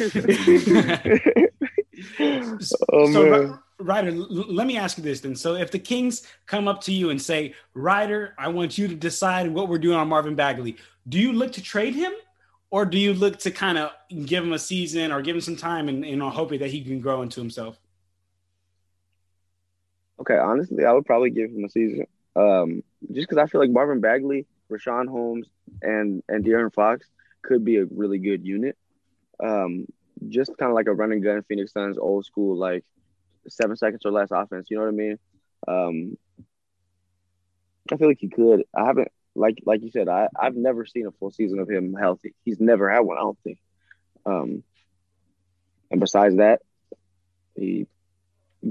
[2.93, 3.59] oh so, man.
[3.79, 5.35] Ry- Ryder, let me ask you this then.
[5.35, 8.95] So, if the Kings come up to you and say, Ryder, I want you to
[8.95, 10.77] decide what we're doing on Marvin Bagley,
[11.09, 12.13] do you look to trade him
[12.71, 13.91] or do you look to kind of
[14.27, 17.01] give him a season or give him some time and, and hoping that he can
[17.01, 17.79] grow into himself?
[20.21, 22.07] Okay, honestly, I would probably give him a season.
[22.37, 22.83] Um,
[23.13, 25.47] just because I feel like Marvin Bagley, Richaun Holmes,
[25.83, 27.07] and and De'Aaron Fox
[27.43, 28.77] could be a really good unit.
[29.43, 29.87] Um,
[30.29, 32.85] just kind of like a running gun Phoenix Suns old school, like
[33.49, 34.69] seven seconds or less offense.
[34.71, 35.19] You know what I mean?
[35.67, 36.19] Um,
[37.93, 38.65] I feel like he could.
[38.75, 40.09] I haven't like like you said.
[40.09, 42.35] I I've never seen a full season of him healthy.
[42.45, 43.19] He's never had one.
[43.19, 43.59] I don't think.
[44.27, 44.63] Um,
[45.91, 46.63] and besides that,
[47.57, 47.87] he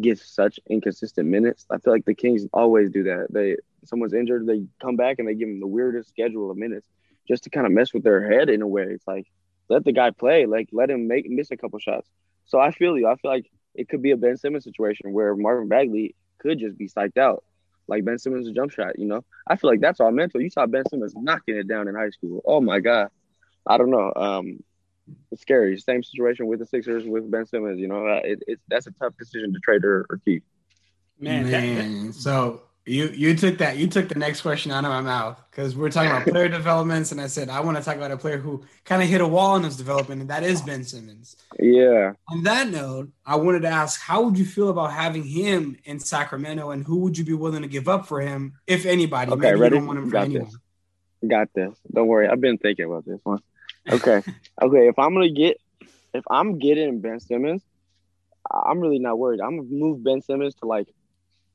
[0.02, 1.66] gets such inconsistent minutes.
[1.70, 3.28] I feel like the Kings always do that.
[3.30, 6.88] They someone's injured, they come back and they give them the weirdest schedule of minutes
[7.28, 8.84] just to kind of mess with their head in a way.
[8.90, 9.28] It's like
[9.70, 12.10] let the guy play, like let him make miss a couple shots.
[12.46, 13.08] So I feel you.
[13.08, 16.78] I feel like it could be a Ben Simmons situation where Marvin Bagley could just
[16.78, 17.44] be psyched out.
[17.88, 19.24] Like Ben Simmons' jump shot, you know.
[19.48, 20.40] I feel like that's all mental.
[20.42, 22.42] You saw Ben Simmons knocking it down in high school.
[22.46, 23.10] Oh my god.
[23.68, 24.12] I don't know.
[24.16, 24.64] Um,
[25.32, 25.78] it's scary.
[25.80, 27.80] Same situation with the Sixers with Ben Simmons.
[27.80, 30.44] You know, uh, it, it's that's a tough decision to trade or, or keep.
[31.20, 34.84] Man, that- that- Man, so you you took that you took the next question out
[34.84, 37.84] of my mouth because we're talking about player developments, and I said I want to
[37.84, 40.44] talk about a player who kind of hit a wall in his development, and that
[40.44, 41.38] is Ben Simmons.
[41.60, 42.14] Yeah.
[42.30, 46.00] On that note, I wanted to ask, how would you feel about having him in
[46.00, 49.32] Sacramento, and who would you be willing to give up for him, if anybody?
[49.32, 49.76] Okay, Maybe ready?
[49.76, 50.46] you don't want him for Got anyone.
[50.46, 50.58] this.
[51.30, 51.80] Got this.
[51.94, 52.28] Don't worry.
[52.28, 53.40] I've been thinking about this one.
[53.90, 54.22] Okay.
[54.62, 54.88] okay.
[54.90, 55.58] If I'm gonna get,
[56.14, 57.64] if I'm getting Ben Simmons,
[58.52, 59.40] I'm really not worried.
[59.40, 60.90] I'm gonna move Ben Simmons to like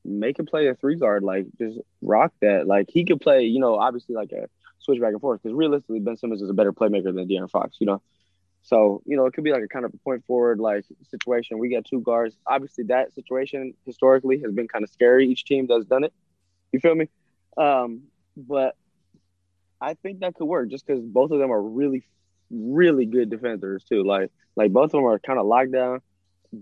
[0.09, 2.67] make him play a three guard, like just rock that.
[2.67, 6.01] Like he could play, you know, obviously like a switch back and forth because realistically,
[6.01, 8.03] Ben Simmons is a better playmaker than De'Aaron Fox, you know.
[8.63, 11.59] So you know, it could be like a kind of a point forward like situation.
[11.59, 12.37] We got two guards.
[12.47, 15.29] Obviously, that situation historically has been kind of scary.
[15.29, 16.13] Each team that's done it.
[16.73, 17.09] You feel me?
[17.57, 18.03] Um,
[18.37, 18.77] but
[19.81, 22.07] I think that could work just because both of them are really,
[22.51, 24.05] really good defenders too.
[24.05, 26.01] Like, like both of them are kind of locked down.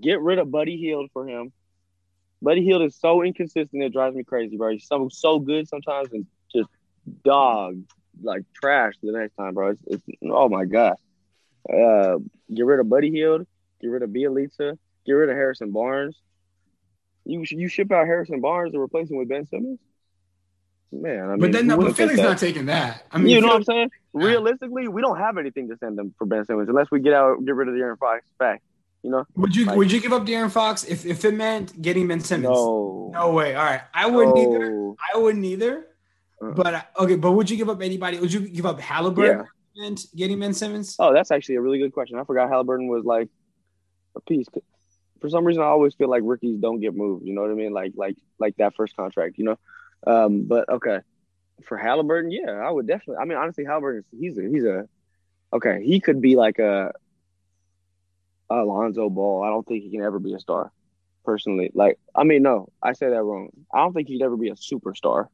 [0.00, 1.52] Get rid of Buddy Hield for him.
[2.42, 4.72] Buddy Hield is so inconsistent; it drives me crazy, bro.
[4.72, 6.68] He's so so good sometimes and just
[7.25, 7.79] dog
[8.22, 9.70] like trash the next time, bro.
[9.70, 10.96] It's, it's oh my god.
[11.68, 12.18] Uh,
[12.55, 13.46] get rid of Buddy Hield.
[13.81, 14.79] Get rid of Bjelica.
[15.05, 16.16] Get rid of Harrison Barnes.
[17.25, 19.81] You you ship out Harrison Barnes and replace him with Ben Simmons.
[20.92, 23.05] Man, I mean, But then, but Philly's not taking that.
[23.11, 23.90] I mean, you know Philly- what I'm saying?
[24.12, 27.44] Realistically, we don't have anything to send them for Ben Simmons unless we get out,
[27.44, 28.25] get rid of De'Aaron Fox.
[28.38, 28.62] Fact,
[29.07, 29.25] you know?
[29.37, 32.21] would you like- would you give up De'Aaron Fox if, if it meant getting Ben
[32.21, 32.59] Simmons?
[32.59, 33.55] No, No way.
[33.55, 34.95] All right, I wouldn't either.
[35.14, 35.87] I wouldn't either.
[36.42, 36.51] Uh.
[36.51, 38.19] But okay, but would you give up anybody?
[38.19, 40.97] Would you give up Halliburton and getting Ben Simmons?
[40.99, 42.19] Oh, that's actually a really good question.
[42.19, 43.29] I forgot Halliburton was like
[44.16, 44.47] a piece.
[45.21, 47.25] For some reason, I always feel like rookies don't get moved.
[47.27, 47.73] You know what I mean?
[47.73, 49.38] Like, like, like that first contract.
[49.38, 49.59] You know.
[50.07, 50.99] Um, but okay,
[51.64, 53.16] for Halliburton, yeah, I would definitely.
[53.23, 54.88] I mean, honestly, Halliburton, he's a, he's a,
[55.53, 56.92] okay, he could be like a,
[58.50, 59.42] Alonzo Ball.
[59.42, 60.72] I don't think he can ever be a star.
[61.24, 63.48] Personally, like, I mean, no, I say that wrong.
[63.74, 65.26] I don't think he'd ever be a superstar.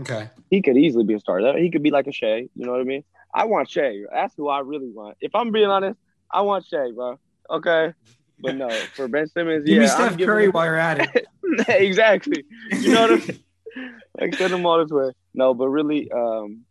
[0.00, 0.28] Okay.
[0.50, 1.40] he could easily be a star.
[1.56, 2.48] He could be like a Shai.
[2.54, 3.04] You know what I mean?
[3.34, 4.02] I want Shai.
[4.12, 5.16] That's who I really want.
[5.20, 5.98] If I'm being honest,
[6.30, 7.18] I want Shai, bro.
[7.50, 7.94] Okay.
[8.40, 9.94] But no, for Ben Simmons, Give yeah.
[9.96, 11.26] I'm Steph Curry him- while you're at it.
[11.68, 12.44] exactly.
[12.70, 13.40] You know what I mean?
[14.20, 15.12] like send him all this way.
[15.34, 16.62] No, but really, um,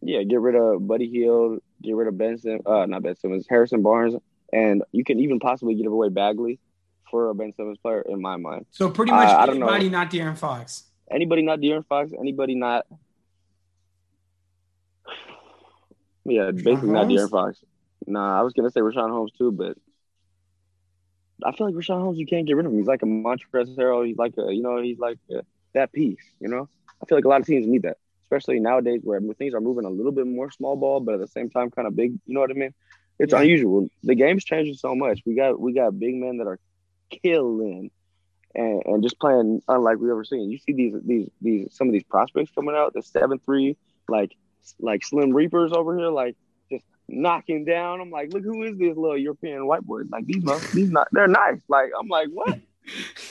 [0.00, 3.46] yeah, get rid of Buddy Hield, get rid of Ben Sim, uh, not Ben Simmons,
[3.48, 4.14] Harrison Barnes,
[4.52, 6.58] and you can even possibly give away Bagley
[7.10, 8.66] for a Ben Simmons player in my mind.
[8.70, 10.84] So pretty much uh, anybody not De'Aaron Fox.
[11.10, 12.12] Anybody not De'Aaron Fox.
[12.18, 12.86] Anybody not.
[16.24, 17.58] Yeah, basically not De'Aaron Fox.
[18.06, 19.76] Nah, I was gonna say Richaun Holmes too, but
[21.44, 22.78] I feel like Richaun Holmes, you can't get rid of him.
[22.78, 24.06] He's like a Montrezl Harrell.
[24.06, 25.42] He's like a, you know, he's like a,
[25.74, 26.22] that piece.
[26.40, 26.68] You know,
[27.02, 29.84] I feel like a lot of teams need that, especially nowadays where things are moving
[29.84, 32.12] a little bit more small ball, but at the same time, kind of big.
[32.26, 32.74] You know what I mean?
[33.18, 33.88] It's unusual.
[34.02, 35.20] The game's changing so much.
[35.24, 36.58] We got we got big men that are
[37.10, 37.90] killing,
[38.54, 40.50] and, and just playing unlike we ever seen.
[40.50, 43.76] You see these these these some of these prospects coming out, the seven three
[44.08, 44.32] like
[44.80, 46.36] like Slim Reapers over here, like
[46.70, 48.00] just knocking down.
[48.00, 50.02] I'm like, look, who is this little European white boy?
[50.10, 51.60] Like these, these not, they're nice.
[51.68, 52.58] Like I'm like, what?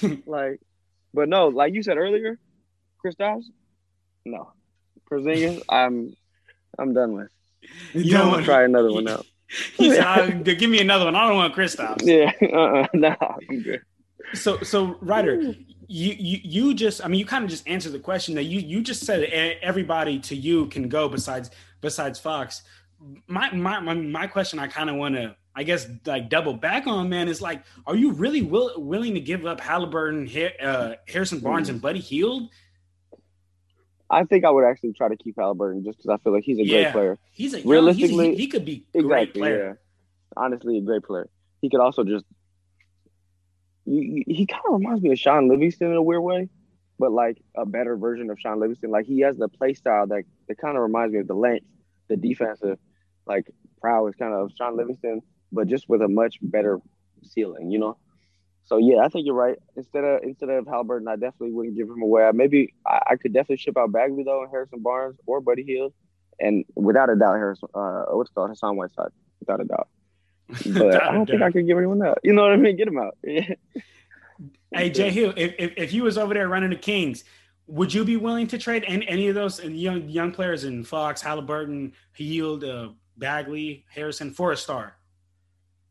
[0.26, 0.60] like,
[1.14, 2.40] but no, like you said earlier,
[3.04, 3.46] Kristaps,
[4.26, 4.54] no,
[5.10, 6.16] Porzingis, I'm,
[6.78, 7.30] I'm done with.
[7.94, 9.26] You don't want to try another one out.
[10.44, 11.16] "Give me another one.
[11.16, 13.82] I don't want Kristaps." Yeah, uh-uh, no, I'm good.
[14.34, 15.42] So, so Ryder,
[15.88, 18.60] you, you you just, I mean, you kind of just answered the question that you
[18.60, 19.24] you just said
[19.62, 22.62] everybody to you can go besides besides Fox
[23.28, 26.88] my my my, my question I kind of want to I guess like double back
[26.88, 30.30] on man is like are you really will, willing to give up Halliburton,
[30.62, 32.50] uh, Harrison Barnes, and Buddy Hield?
[34.12, 36.60] I think I would actually try to keep Halliburton just because I feel like he's
[36.60, 37.20] a yeah, great player.
[37.32, 39.68] He's a realistically he's, he, he, could be exactly great player.
[39.68, 39.74] yeah.
[40.36, 41.30] Honestly, a great player.
[41.62, 42.26] He could also just
[43.86, 46.50] he, he kind of reminds me of Shaun Livingston in a weird way,
[47.00, 48.92] but like a better version of Shaun Livingston.
[48.92, 51.66] Like he has the play style that that kind of reminds me of the length,
[52.10, 52.78] the defensive
[53.26, 55.22] like prowess kind of Shaun Livingston,
[55.54, 56.80] but just with a much better
[57.24, 57.98] ceiling, you know.
[58.72, 59.58] So yeah, I think you're right.
[59.76, 62.32] Instead of instead of Halliburton, I definitely wouldn't give him away.
[62.34, 65.92] Maybe I, I could definitely ship out Bagley though, and Harrison Barnes or Buddy Hield,
[66.40, 69.90] and without a doubt, Harrison, uh, what's called Hassan Whiteside, without a doubt.
[70.74, 72.20] But I don't think I could give anyone that.
[72.24, 72.78] You know what I mean?
[72.78, 73.18] Get him out.
[73.24, 77.26] hey Jay Hill, if, if if you was over there running the Kings,
[77.68, 81.22] would you be willing to trade any, any of those young young players in Fox,
[81.22, 84.96] Halliburton, Hield, uh, Bagley, Harrison for a star?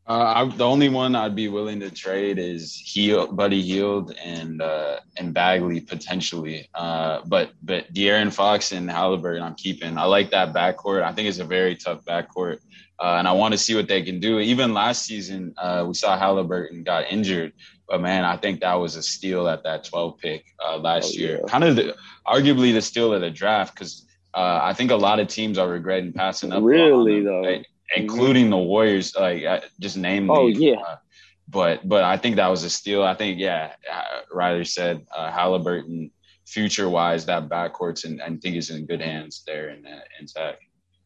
[0.07, 4.61] Uh, I, the only one I'd be willing to trade is Hield, Buddy Hield, and
[4.61, 6.67] uh, and Bagley potentially.
[6.73, 9.97] Uh, but but De'Aaron Fox and Halliburton, I'm keeping.
[9.97, 11.03] I like that backcourt.
[11.03, 12.57] I think it's a very tough backcourt,
[12.99, 14.39] uh, and I want to see what they can do.
[14.39, 17.53] Even last season, uh, we saw Halliburton got injured,
[17.87, 21.19] but man, I think that was a steal at that 12 pick uh, last oh,
[21.19, 21.39] year.
[21.41, 21.47] Yeah.
[21.47, 25.19] Kind of the, arguably the steal of the draft because uh, I think a lot
[25.19, 26.63] of teams are regretting passing up.
[26.63, 27.67] Really though, right?
[27.95, 29.15] Including the Warriors.
[29.15, 29.43] Like
[29.79, 30.29] just name.
[30.29, 30.79] Oh yeah.
[30.79, 30.97] Uh,
[31.47, 33.03] but but I think that was a steal.
[33.03, 36.11] I think yeah, uh, Riley said uh, Halliburton
[36.45, 40.27] future wise that backcourt's and I think is in good hands there in uh, in
[40.27, 40.59] Sac.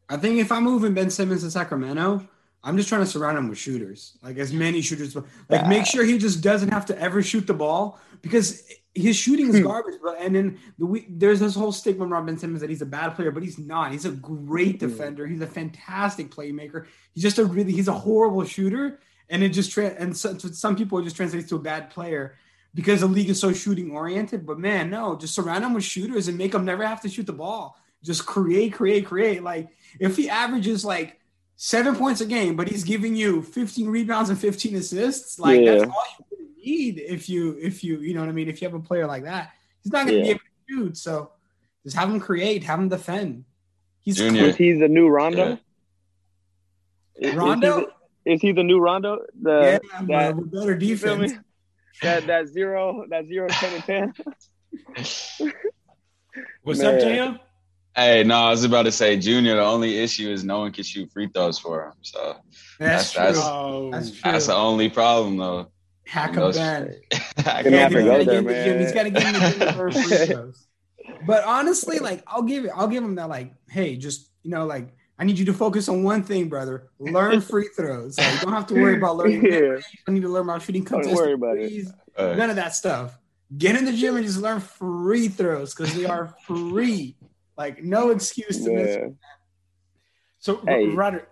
[0.08, 2.26] I think if I'm moving Ben Simmons to Sacramento,
[2.62, 5.16] I'm just trying to surround him with shooters, like as many shooters.
[5.48, 8.62] Like make sure he just doesn't have to ever shoot the ball because
[8.96, 9.64] his shooting is hmm.
[9.64, 10.14] garbage, bro.
[10.14, 13.14] And then the we, there's this whole stigma around Ben Simmons that he's a bad
[13.14, 13.92] player, but he's not.
[13.92, 14.88] He's a great hmm.
[14.88, 15.26] defender.
[15.26, 16.86] He's a fantastic playmaker.
[17.12, 20.76] He's just a really he's a horrible shooter, and it just tra- and so, some
[20.76, 22.36] people it just translates to a bad player
[22.74, 24.46] because the league is so shooting oriented.
[24.46, 27.26] But man, no, just surround him with shooters and make him never have to shoot
[27.26, 27.78] the ball.
[28.02, 29.42] Just create, create, create.
[29.42, 29.68] Like
[30.00, 31.20] if he averages like
[31.56, 35.72] seven points a game, but he's giving you 15 rebounds and 15 assists, like yeah.
[35.72, 36.35] that's all you
[36.66, 38.48] need if you if you you know what I mean.
[38.48, 39.52] If you have a player like that,
[39.82, 40.24] he's not going to yeah.
[40.24, 40.96] be able to shoot.
[40.98, 41.32] So
[41.84, 43.44] just have him create, have him defend.
[44.00, 44.44] He's Junior.
[44.44, 45.58] Is he the new Rondo?
[47.18, 47.34] Yeah.
[47.34, 47.78] Rondo.
[47.78, 47.86] Is he,
[48.24, 49.24] the, is he the new Rondo?
[49.40, 51.32] The yeah, that, with better defense.
[52.02, 54.12] That that zero that zero ten and ten.
[56.62, 56.94] What's Man.
[56.94, 57.40] up, JL?
[57.96, 59.56] Hey, no, I was about to say, Junior.
[59.56, 61.92] The only issue is no one can shoot free throws for him.
[62.02, 62.36] So
[62.78, 65.70] that's that's, that's, oh, that's, that's the only problem, though.
[66.06, 67.00] Hack him Ben.
[67.44, 68.78] yeah, he's got to get in the gym.
[68.78, 70.66] He's got to get in the gym for free throws.
[71.26, 73.28] But honestly, like I'll give it, I'll give him that.
[73.28, 76.90] Like, hey, just you know, like I need you to focus on one thing, brother.
[76.98, 78.18] Learn free throws.
[78.18, 79.44] Like, you don't have to worry about learning.
[79.44, 79.58] yeah.
[79.58, 81.58] You don't need to learn about shooting contested don't worry about.
[81.58, 81.86] It.
[82.36, 83.18] None of that stuff.
[83.56, 87.16] Get in the gym and just learn free throws because they are free.
[87.56, 88.76] Like no excuse to yeah.
[88.76, 89.12] miss.
[90.38, 91.26] So, hey, Ryder,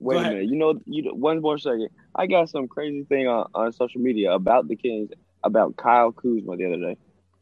[0.00, 0.44] Wait a minute.
[0.44, 1.88] You know, you one more second.
[2.14, 5.10] I got some crazy thing on, on social media about the Kings
[5.44, 6.96] about Kyle Kuzma the other day.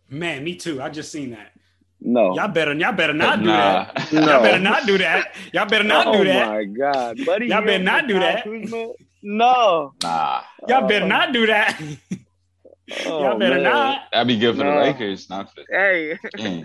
[0.09, 0.81] Man, me too.
[0.81, 1.53] I just seen that.
[2.01, 3.85] No, y'all better y'all better not do nah.
[3.85, 4.09] that.
[4.13, 4.21] No.
[4.21, 5.35] Y'all better not do that.
[5.53, 6.49] Y'all better not oh do that.
[6.49, 7.47] Oh my god, buddy!
[7.47, 8.45] Y'all better not do Kyle that.
[8.45, 8.89] Kuzma?
[9.23, 10.43] No, nah.
[10.69, 10.89] Y'all oh.
[10.89, 11.81] better not do that.
[13.05, 13.65] Oh, y'all better man.
[13.65, 14.03] not.
[14.13, 14.79] That'd be good for no.
[14.79, 15.63] the Lakers, not for.
[15.69, 16.65] Hey, hey,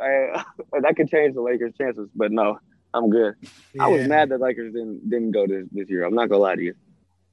[0.00, 2.58] that could change the Lakers' chances, but no.
[2.96, 3.34] I'm good.
[3.74, 3.84] Yeah.
[3.84, 6.04] I was mad that Lakers didn't didn't go this this year.
[6.04, 6.74] I'm not gonna lie to you.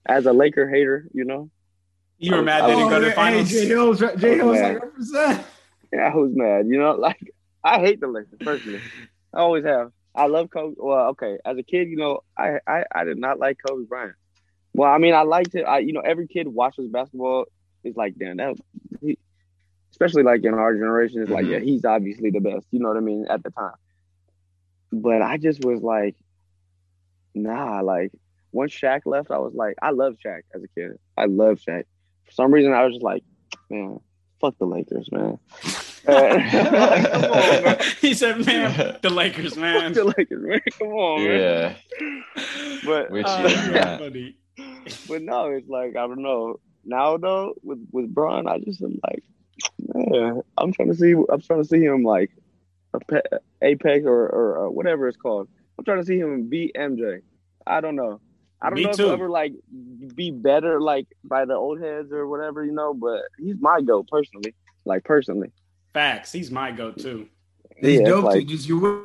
[0.06, 1.50] as a Laker hater, you know.
[2.18, 3.50] You were mad they didn't go to the finals.
[3.50, 5.46] Hey, Jay Hill's, Jay Hill's like represent.
[5.92, 6.68] Yeah, I was mad.
[6.68, 8.82] You know, like I hate the Lakers personally.
[9.34, 9.92] I always have.
[10.16, 10.76] I love Kobe.
[10.78, 14.16] Well, okay, as a kid, you know, I I, I did not like Kobe Bryant.
[14.74, 15.64] Well, I mean, I liked it.
[15.64, 17.46] I you know, every kid watches basketball
[17.84, 18.56] is like, damn, that.
[19.02, 19.18] He,
[19.92, 21.54] especially like in our generation, it's like, mm-hmm.
[21.54, 22.66] yeah, he's obviously the best.
[22.72, 23.28] You know what I mean?
[23.30, 23.74] At the time,
[25.02, 26.16] but I just was like,
[27.34, 27.82] nah.
[27.82, 28.12] Like
[28.52, 31.00] once Shaq left, I was like, I loved Shaq as a kid.
[31.18, 31.84] I love Shaq.
[32.26, 33.24] For some reason, I was just like,
[33.70, 34.00] man,
[34.40, 35.40] fuck the Lakers, man.
[36.08, 37.80] like, on, man.
[38.02, 39.94] He said, "Man, the Lakers, man.
[39.94, 40.62] Fuck the Lakers, man.
[40.78, 41.76] Come on, yeah.
[42.00, 42.24] man."
[42.86, 43.98] But Which uh, is yeah.
[43.98, 44.38] funny.
[45.08, 46.60] but no, it's like I don't know.
[46.86, 49.24] Now though, with with Bron, I just am like,
[49.94, 51.14] man, I'm trying to see.
[51.14, 52.32] I'm trying to see him like
[53.62, 55.48] Apex or or uh, whatever it's called.
[55.78, 57.22] I'm trying to see him beat MJ.
[57.66, 58.20] I don't know.
[58.62, 59.04] I don't Me know too.
[59.04, 59.54] if he'll ever like
[60.16, 62.94] be better like by the old heads or whatever, you know.
[62.94, 64.54] But he's my go personally.
[64.86, 65.52] Like personally.
[65.94, 66.32] Facts.
[66.32, 67.28] He's my go too.
[67.78, 69.04] He's Yeah, dope like- to just you're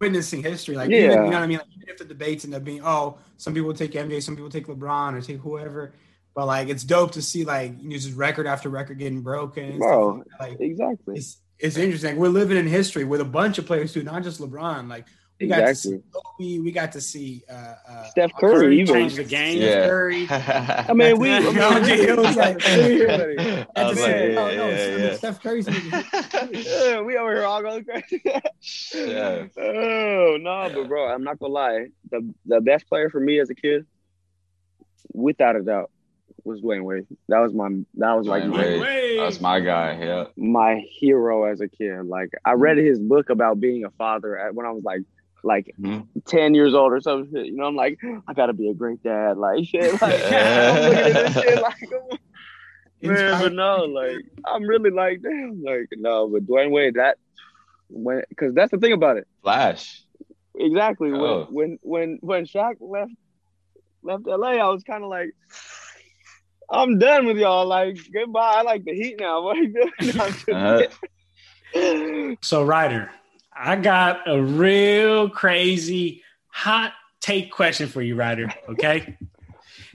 [0.00, 0.76] witnessing history.
[0.76, 0.98] Like, Yeah.
[0.98, 1.58] even, you know what I mean?
[1.58, 4.50] Like, even if the debates end up being, oh, some people take MJ, some people
[4.50, 5.92] take LeBron or take whoever.
[6.34, 9.64] But like, it's dope to see like you know, just record after record getting broken.
[9.64, 10.40] And Bro, like, that.
[10.50, 11.16] like Exactly.
[11.16, 12.16] it's it's interesting.
[12.16, 14.88] We're living in history with a bunch of players too, not just LeBron.
[14.88, 15.06] Like
[15.40, 18.94] we got to see Kobe, we got to see uh, uh, Steph Curry, Curry even.
[18.94, 19.60] changed the game.
[19.60, 19.88] Yeah.
[19.88, 20.26] Curry.
[20.30, 21.30] I mean, we.
[21.34, 22.64] I mean, No, Jay Hill's like.
[22.64, 25.16] I was to like, say, yeah, oh, no, yeah, Steph- yeah.
[25.16, 28.22] Steph Curry's yeah, we over here all going crazy.
[28.94, 29.46] Yeah.
[29.56, 31.86] Oh no, but bro, I'm not gonna lie.
[32.10, 33.86] The the best player for me as a kid,
[35.12, 35.90] without a doubt,
[36.44, 37.06] was Dwyane Wade.
[37.28, 38.80] That was my that was like Dwyane my, Wade.
[38.80, 39.20] Wade.
[39.20, 39.98] That's my guy.
[40.00, 40.24] Yeah.
[40.36, 42.04] my hero as a kid.
[42.06, 45.02] Like I read his book about being a father at, when I was like
[45.42, 46.06] like Mhm.
[46.26, 47.46] ten years old or some shit.
[47.46, 49.36] You know, I'm like, I gotta be a great dad.
[49.36, 50.00] Like shit.
[50.00, 51.76] Like I'm looking at this shit like.
[53.02, 57.18] Man, but no, like I'm really like, damn, like no, but Dwyane Wade, that
[57.90, 59.26] when because that's the thing about it.
[59.42, 60.02] Flash.
[60.54, 61.10] Exactly.
[61.12, 61.46] Oh.
[61.50, 63.12] When when when when Shaq left
[64.02, 65.34] left LA, I was kind of like,
[66.70, 67.66] I'm done with y'all.
[67.66, 68.54] Like goodbye.
[68.56, 69.42] I like the Heat now.
[69.42, 69.92] What are you doing?
[70.20, 70.48] I'm just
[71.74, 72.34] Uh-huh.
[72.42, 73.10] So, Ryder,
[73.52, 78.52] I got a real crazy hot take question for you, Ryder.
[78.68, 79.16] Okay.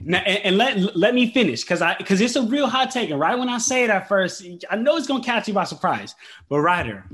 [0.02, 3.10] Now, and, and let let me finish because I because it's a real hot take.
[3.10, 5.64] And right when I say it at first, I know it's gonna catch you by
[5.64, 6.14] surprise.
[6.48, 7.04] But Ryder,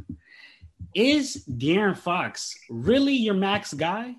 [0.95, 4.15] is De'Aaron Fox really your max guy?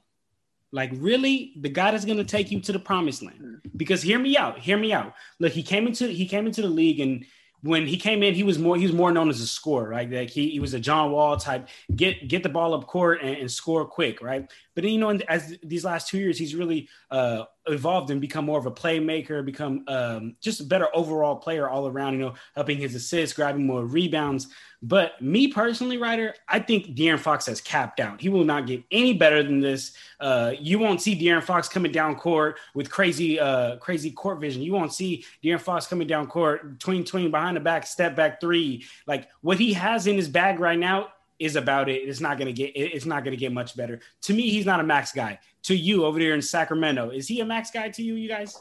[0.77, 3.61] Like really the God is gonna take you to the promised land?
[3.75, 5.15] Because hear me out, hear me out.
[5.39, 7.25] Look, he came into he came into the league and
[7.63, 10.07] when he came in, he was more he was more known as a scorer, right?
[10.07, 13.35] Like he, he was a John Wall type, get get the ball up court and,
[13.37, 14.47] and score quick, right?
[14.75, 18.45] But then you know, as these last two years, he's really uh, evolved and become
[18.45, 22.13] more of a playmaker, become um, just a better overall player all around.
[22.13, 24.47] You know, helping his assists, grabbing more rebounds.
[24.81, 28.21] But me personally, Ryder, I think De'Aaron Fox has capped out.
[28.21, 29.93] He will not get any better than this.
[30.19, 34.61] Uh, you won't see De'Aaron Fox coming down court with crazy, uh, crazy court vision.
[34.61, 38.39] You won't see De'Aaron Fox coming down court, tween, tween, behind the back, step back
[38.39, 38.85] three.
[39.07, 42.07] Like what he has in his bag right now is about it.
[42.07, 42.71] It's not gonna get.
[42.75, 43.99] It's not gonna get much better.
[44.23, 45.39] To me, he's not a max guy.
[45.63, 48.15] To you over there in Sacramento, is he a max guy to you?
[48.15, 48.55] You guys?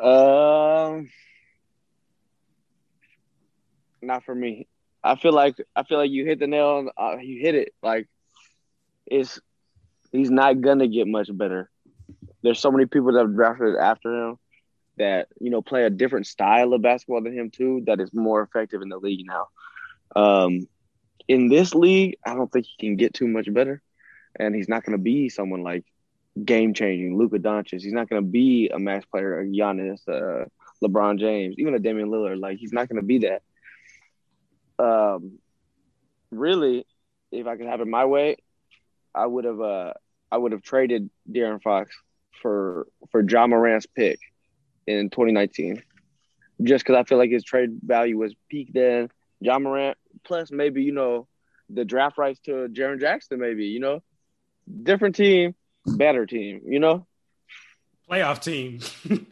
[0.00, 1.10] Um,
[4.00, 4.68] not for me.
[5.02, 6.88] I feel like I feel like you hit the nail.
[6.96, 7.74] On, uh, you hit it.
[7.82, 8.08] Like
[9.06, 9.40] it's
[10.12, 11.70] he's not gonna get much better.
[12.42, 14.38] There's so many people that have drafted after him
[14.98, 17.82] that you know play a different style of basketball than him too.
[17.86, 19.48] That is more effective in the league now.
[20.14, 20.68] Um,
[21.26, 23.82] in this league, I don't think he can get too much better,
[24.38, 25.84] and he's not gonna be someone like
[26.44, 27.80] game changing Luka Doncic.
[27.82, 30.46] He's not gonna be a max player, a Giannis, uh,
[30.82, 32.40] LeBron James, even a Damian Lillard.
[32.40, 33.42] Like he's not gonna be that.
[34.78, 35.38] Um,
[36.30, 36.86] really,
[37.32, 38.36] if I could have it my way,
[39.14, 39.94] I would have uh
[40.30, 41.96] I would have traded De'Aaron Fox
[42.42, 44.20] for for Ja Morant's pick
[44.88, 45.82] in 2019,
[46.62, 49.10] just because I feel like his trade value was peak then.
[49.40, 51.28] Ja Morant plus maybe you know
[51.70, 54.02] the draft rights to Jaren Jackson, maybe you know
[54.82, 55.54] different team,
[55.86, 57.06] better team, you know
[58.08, 58.80] Playoff team.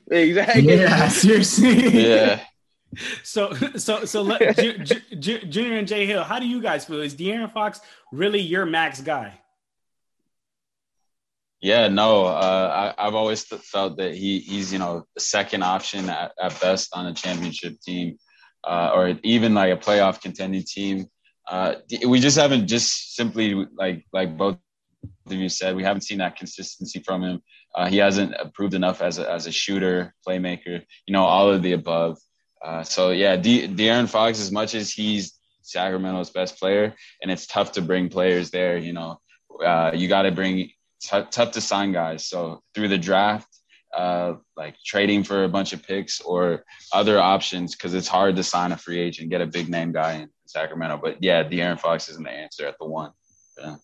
[0.10, 0.74] exactly.
[0.74, 2.08] Yeah, seriously.
[2.08, 2.40] Yeah.
[3.22, 6.84] so, so, so, let, Ju- Ju- Ju- Junior and Jay Hill, how do you guys
[6.84, 7.00] feel?
[7.00, 7.80] Is De'Aaron Fox
[8.12, 9.40] really your max guy?
[11.60, 16.32] Yeah, no, uh, I, I've always felt that he he's you know second option at,
[16.40, 18.18] at best on a championship team,
[18.64, 21.06] uh, or even like a playoff contending team.
[21.48, 21.76] Uh,
[22.06, 24.58] we just haven't just simply like like both
[25.26, 27.42] of you said, we haven't seen that consistency from him.
[27.74, 31.62] Uh, he hasn't proved enough as a, as a shooter, playmaker, you know, all of
[31.62, 32.18] the above.
[32.64, 37.46] Uh, so yeah, De- De'Aaron Fox, as much as he's Sacramento's best player, and it's
[37.46, 38.78] tough to bring players there.
[38.78, 39.20] You know,
[39.64, 40.70] uh, you got to bring
[41.00, 42.26] t- tough to sign guys.
[42.26, 43.48] So through the draft,
[43.94, 48.42] uh, like trading for a bunch of picks or other options, because it's hard to
[48.42, 51.00] sign a free agent, get a big name guy in Sacramento.
[51.02, 53.12] But yeah, De'Aaron Fox isn't the answer at the one.
[53.58, 53.76] Yeah.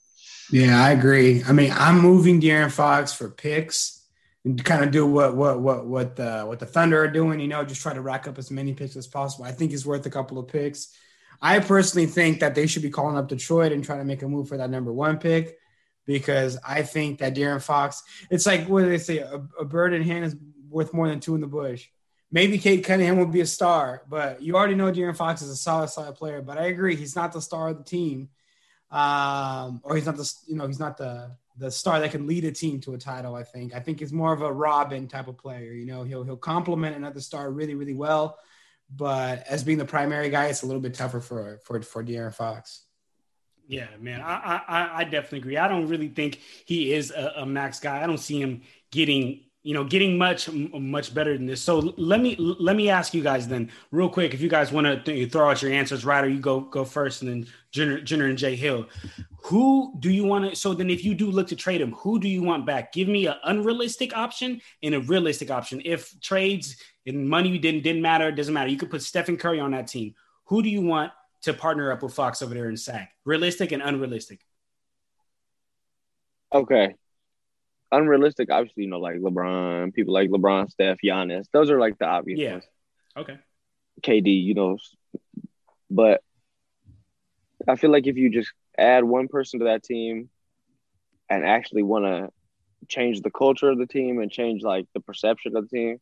[0.51, 1.43] Yeah, I agree.
[1.45, 4.07] I mean, I'm moving De'Aaron Fox for picks
[4.45, 7.41] and kind of do what what what what the what the Thunder are doing.
[7.41, 9.45] You know, just try to rack up as many picks as possible.
[9.45, 10.95] I think he's worth a couple of picks.
[11.41, 14.29] I personally think that they should be calling up Detroit and trying to make a
[14.29, 15.59] move for that number one pick
[16.07, 19.18] because I think that De'Aaron Fox, it's like what do they say?
[19.18, 20.36] A, a, bird in hand is
[20.68, 21.88] worth more than two in the bush.
[22.30, 25.57] Maybe Cade Cunningham will be a star, but you already know De'Aaron Fox is a
[25.57, 26.42] solid, solid player.
[26.42, 28.30] But I agree, he's not the star of the team,
[28.90, 32.44] um, or he's not the you know he's not the the star that can lead
[32.44, 33.34] a team to a title.
[33.34, 35.72] I think I think he's more of a Robin type of player.
[35.72, 38.38] You know, he'll he'll complement another star really, really well
[38.94, 42.34] but as being the primary guy, it's a little bit tougher for for for De'Aaron
[42.34, 42.84] Fox.
[43.73, 45.57] Yeah, man, I, I I definitely agree.
[45.57, 48.03] I don't really think he is a, a max guy.
[48.03, 48.61] I don't see him
[48.91, 51.62] getting you know getting much much better than this.
[51.62, 54.35] So let me let me ask you guys then real quick.
[54.35, 56.85] If you guys want to th- throw out your answers, right, or you go go
[56.85, 58.89] first, and then Jenner, Jenner and Jay Hill.
[59.45, 60.55] Who do you want to?
[60.55, 62.93] So then, if you do look to trade him, who do you want back?
[62.93, 65.81] Give me an unrealistic option and a realistic option.
[65.83, 68.68] If trades and money didn't didn't matter, it doesn't matter.
[68.68, 70.14] You could put Stephen Curry on that team.
[70.45, 71.11] Who do you want
[71.43, 73.11] to partner up with Fox over there in SAC?
[73.24, 74.40] Realistic and unrealistic.
[76.53, 76.95] Okay.
[77.90, 81.47] Unrealistic, obviously, you know, like LeBron, people like LeBron, Steph, Giannis.
[81.53, 82.53] Those are like the obvious yeah.
[82.53, 82.64] ones.
[83.16, 83.38] Okay.
[84.03, 84.78] KD, you know,
[85.90, 86.22] but
[87.68, 90.30] I feel like if you just add one person to that team
[91.28, 92.30] and actually want to
[92.88, 95.99] change the culture of the team and change like the perception of the team,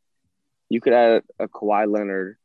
[0.68, 2.36] you could add a Kawhi Leonard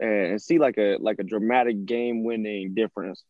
[0.00, 3.22] and see like a like a dramatic game winning difference.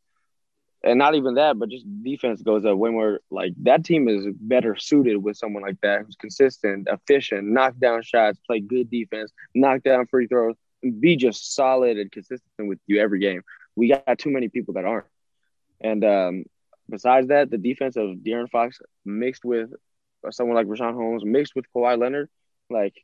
[0.82, 4.26] And not even that, but just defense goes up when we're like that team is
[4.40, 9.30] better suited with someone like that who's consistent, efficient, knock down shots, play good defense,
[9.54, 10.54] knock down free throws,
[11.00, 13.42] be just solid and consistent with you every game.
[13.76, 15.06] We got too many people that aren't.
[15.82, 16.44] And um,
[16.88, 19.70] besides that, the defense of De'Aaron Fox mixed with
[20.30, 22.28] someone like Richaun Holmes, mixed with Kawhi Leonard,
[22.70, 22.94] like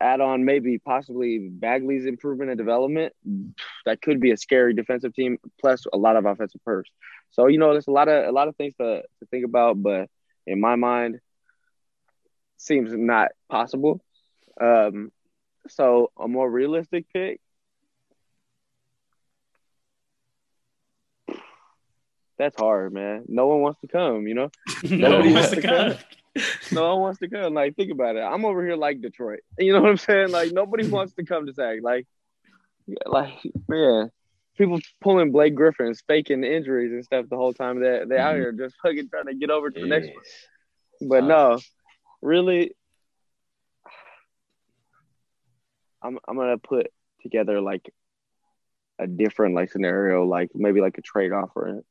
[0.00, 3.12] add on maybe possibly Bagley's improvement and development,
[3.86, 6.90] that could be a scary defensive team, plus a lot of offensive perks.
[7.30, 9.82] So, you know, there's a lot of a lot of things to, to think about,
[9.82, 10.08] but
[10.46, 11.20] in my mind,
[12.56, 14.00] seems not possible.
[14.60, 15.10] Um,
[15.68, 17.40] so a more realistic pick.
[22.38, 23.24] That's hard, man.
[23.28, 24.50] No one wants to come, you know.
[24.82, 25.94] no one wants to come.
[26.72, 27.54] no one wants to come.
[27.54, 28.20] Like, think about it.
[28.20, 29.40] I'm over here like Detroit.
[29.58, 30.30] You know what I'm saying?
[30.30, 31.78] Like, nobody wants to come to SAC.
[31.82, 32.06] Like,
[33.06, 33.34] like
[33.68, 34.10] man,
[34.56, 37.80] people pulling Blake Griffins, faking injuries and stuff the whole time.
[37.80, 38.42] That They they out mm-hmm.
[38.42, 41.08] here just fucking trying to get over to the next one.
[41.08, 41.58] But no,
[42.20, 42.74] really,
[46.02, 46.88] I'm I'm gonna put
[47.22, 47.88] together like
[48.98, 51.82] a different like scenario, like maybe like a trade offer.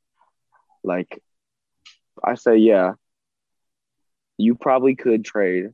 [0.84, 1.22] Like,
[2.24, 2.94] I say, yeah,
[4.40, 5.72] you probably could trade.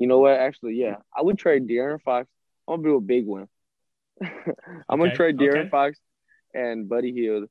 [0.00, 0.32] You know what?
[0.32, 2.28] Actually, yeah, I would trade De'Aaron Fox.
[2.68, 3.48] I'm gonna do a big one.
[4.22, 4.86] I'm okay.
[4.88, 5.68] gonna trade De'Aaron okay.
[5.68, 6.00] Fox
[6.52, 7.48] and Buddy Hield.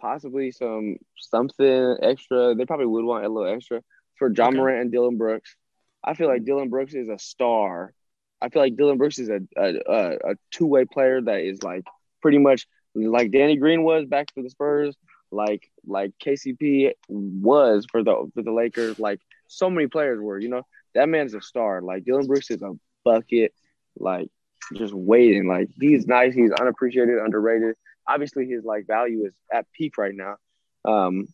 [0.00, 2.54] Possibly some something extra.
[2.54, 3.82] They probably would want a little extra
[4.16, 4.56] for John okay.
[4.56, 5.54] Morant and Dillon Brooks.
[6.02, 7.92] I feel like Dillon Brooks is a star.
[8.40, 11.84] I feel like Dillon Brooks is a a, a two way player that is like
[12.22, 14.96] pretty much like Danny Green was back for the Spurs,
[15.30, 20.38] like like KCP was for the for the Lakers, like so many players were.
[20.38, 20.62] You know,
[20.94, 21.82] that man's a star.
[21.82, 22.72] Like Dillon Brooks is a
[23.04, 23.52] bucket,
[23.98, 24.28] like
[24.74, 25.46] just waiting.
[25.46, 27.76] Like he's nice, he's unappreciated, underrated.
[28.06, 30.36] Obviously, his like value is at peak right now.
[30.84, 31.26] Um,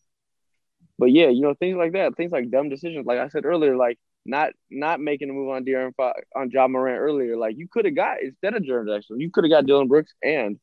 [0.98, 3.06] but yeah, you know things like that, things like dumb decisions.
[3.06, 5.92] Like I said earlier, like not not making a move on De'Aaron
[6.36, 7.36] on Ja Morant earlier.
[7.36, 10.12] Like you could have got instead of Jaren Jackson, you could have got Dillon Brooks
[10.22, 10.58] and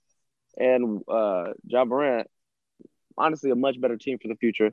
[0.57, 2.27] and uh, Ja Morant,
[3.17, 4.71] honestly, a much better team for the future.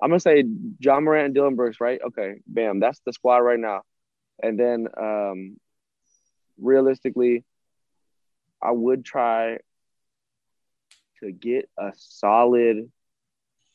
[0.00, 0.44] I'm gonna say
[0.80, 2.00] Ja Morant and Dillon Brooks, right?
[2.08, 3.82] Okay, bam, that's the squad right now.
[4.42, 5.56] And then um,
[6.60, 7.44] realistically,
[8.60, 9.58] I would try
[11.20, 12.90] to get a solid,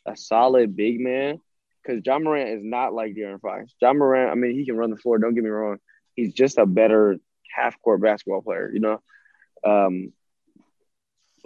[0.06, 1.39] a solid big man
[1.82, 3.74] because Ja Morant is not like De'Aaron Fox.
[3.82, 5.20] Ja Morant, I mean, he can run the floor.
[5.20, 5.78] Don't get me wrong.
[6.16, 7.18] He's just a better
[7.56, 9.02] half court basketball player, you know.
[9.64, 10.12] Um,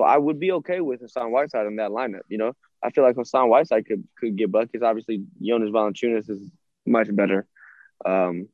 [0.02, 2.22] So I would be okay with Hassan Whiteside in that lineup.
[2.28, 4.84] You know, I feel like Hassan Whiteside could could get buckets.
[4.84, 6.50] Obviously, Jonas Valanciunas is
[6.88, 7.46] much better.
[8.04, 8.48] Um,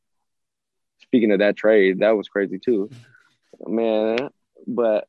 [1.04, 2.90] speaking of that trade, that was crazy too,
[3.66, 4.28] man.
[4.68, 5.08] But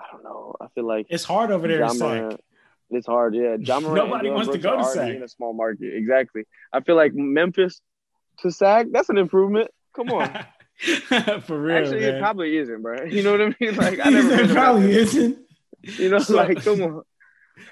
[0.00, 0.56] I don't know.
[0.62, 1.86] I feel like it's hard over there.
[1.86, 2.38] John
[2.88, 3.58] it's hard, yeah.
[3.60, 5.94] John Nobody wants Brooks to go to Sac in a small market.
[5.94, 6.44] Exactly.
[6.72, 7.82] I feel like Memphis
[8.38, 9.70] to Sac, that's an improvement.
[9.94, 10.46] Come on.
[11.46, 11.78] For real.
[11.78, 12.14] Actually, man.
[12.14, 13.02] it probably isn't, bro.
[13.06, 13.76] You know what I mean?
[13.76, 15.38] Like I never it probably isn't.
[15.82, 17.02] You know, so, like come on.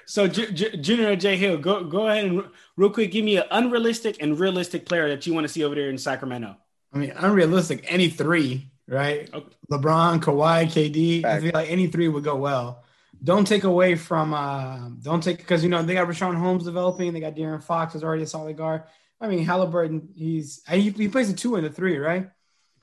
[0.07, 2.43] So, J- J- Junior J Hill, go go ahead and
[2.77, 5.75] real quick give me an unrealistic and realistic player that you want to see over
[5.75, 6.55] there in Sacramento.
[6.93, 7.85] I mean, unrealistic.
[7.87, 9.29] Any three, right?
[9.33, 9.55] Okay.
[9.71, 11.21] LeBron, Kawhi, KD.
[11.21, 11.35] Fact.
[11.35, 12.83] I feel like any three would go well.
[13.23, 14.33] Don't take away from.
[14.33, 17.13] Uh, don't take because you know they got Richaun Holmes developing.
[17.13, 18.83] They got De'Aaron Fox is already a solid guard.
[19.19, 20.09] I mean, Halliburton.
[20.15, 22.29] He's he, he plays a two and a three, right?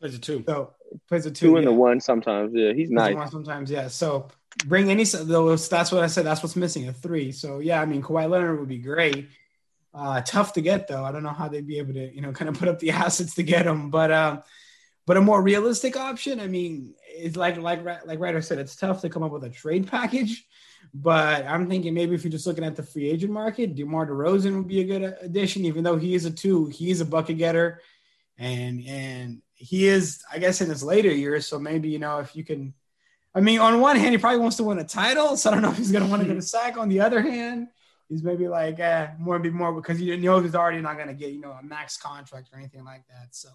[0.02, 0.42] Plays a two.
[0.48, 0.74] So
[1.08, 1.70] plays a two, two and yeah.
[1.70, 2.52] a one sometimes.
[2.52, 3.30] Yeah, he's nice.
[3.30, 3.86] sometimes, yeah.
[3.86, 4.26] So
[4.66, 5.68] bring any those.
[5.68, 6.26] That's what I said.
[6.26, 7.30] That's what's missing a three.
[7.30, 9.28] So yeah, I mean, Kawhi Leonard would be great.
[9.94, 11.04] Uh, tough to get though.
[11.04, 12.90] I don't know how they'd be able to, you know, kind of put up the
[13.04, 13.90] assets to get him.
[13.90, 14.42] But um,
[15.06, 19.02] but a more realistic option, I mean, it's like like like Ryder said, it's tough
[19.02, 20.44] to come up with a trade package.
[20.92, 24.56] But I'm thinking maybe if you're just looking at the free agent market, DeMar DeRozan
[24.56, 27.38] would be a good addition, even though he is a two, he is a bucket
[27.38, 27.80] getter,
[28.36, 31.46] and and he is, I guess, in his later years.
[31.46, 32.74] So maybe you know if you can,
[33.34, 35.62] I mean, on one hand, he probably wants to win a title, so I don't
[35.62, 36.76] know if he's gonna want to get a sack.
[36.76, 37.68] On the other hand,
[38.08, 41.14] he's maybe like, eh, more and be more because you know he's already not gonna
[41.14, 43.34] get you know a max contract or anything like that.
[43.34, 43.48] So.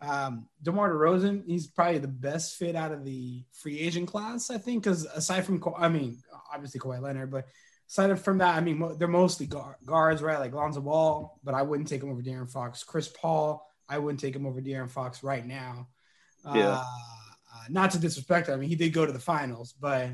[0.00, 4.58] Um, DeMar DeRozan, he's probably the best fit out of the free agent class, I
[4.58, 6.18] think, because aside from, I mean,
[6.52, 7.46] obviously Kawhi Leonard, but
[7.88, 10.38] aside from that, I mean, they're mostly guards, right?
[10.40, 12.82] Like Lonzo Ball, but I wouldn't take him over De'Aaron Fox.
[12.82, 15.88] Chris Paul, I wouldn't take him over De'Aaron Fox right now.
[16.54, 16.78] Yeah.
[16.78, 16.84] Uh,
[17.54, 18.54] uh, not to disrespect, him.
[18.54, 20.10] I mean, he did go to the finals, but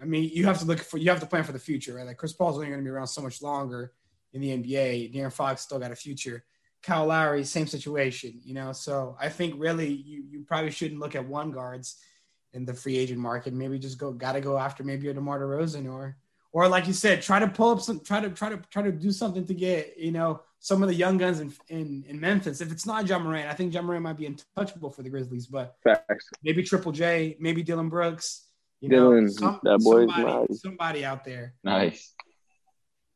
[0.00, 2.06] I mean, you have to look for, you have to plan for the future, right?
[2.06, 3.92] Like Chris Paul's only going to be around so much longer
[4.32, 5.14] in the NBA.
[5.14, 6.44] De'Aaron Fox still got a future.
[6.82, 8.72] Kyle Lowry, same situation, you know.
[8.72, 11.96] So I think really you you probably shouldn't look at one guards
[12.52, 13.52] in the free agent market.
[13.52, 16.16] Maybe just go gotta go after maybe a DeMar DeRozan or
[16.52, 18.92] or like you said, try to pull up some try to try to try to
[18.92, 22.60] do something to get, you know, some of the young guns in in, in Memphis.
[22.60, 25.46] If it's not Ja Morant, I think Ja Morant might be untouchable for the Grizzlies,
[25.46, 26.28] but Facts.
[26.42, 28.44] maybe Triple J, maybe Dillon Brooks.
[28.80, 30.60] You Dillon, know, some, that boy's somebody, nice.
[30.62, 31.54] somebody out there.
[31.64, 32.14] Nice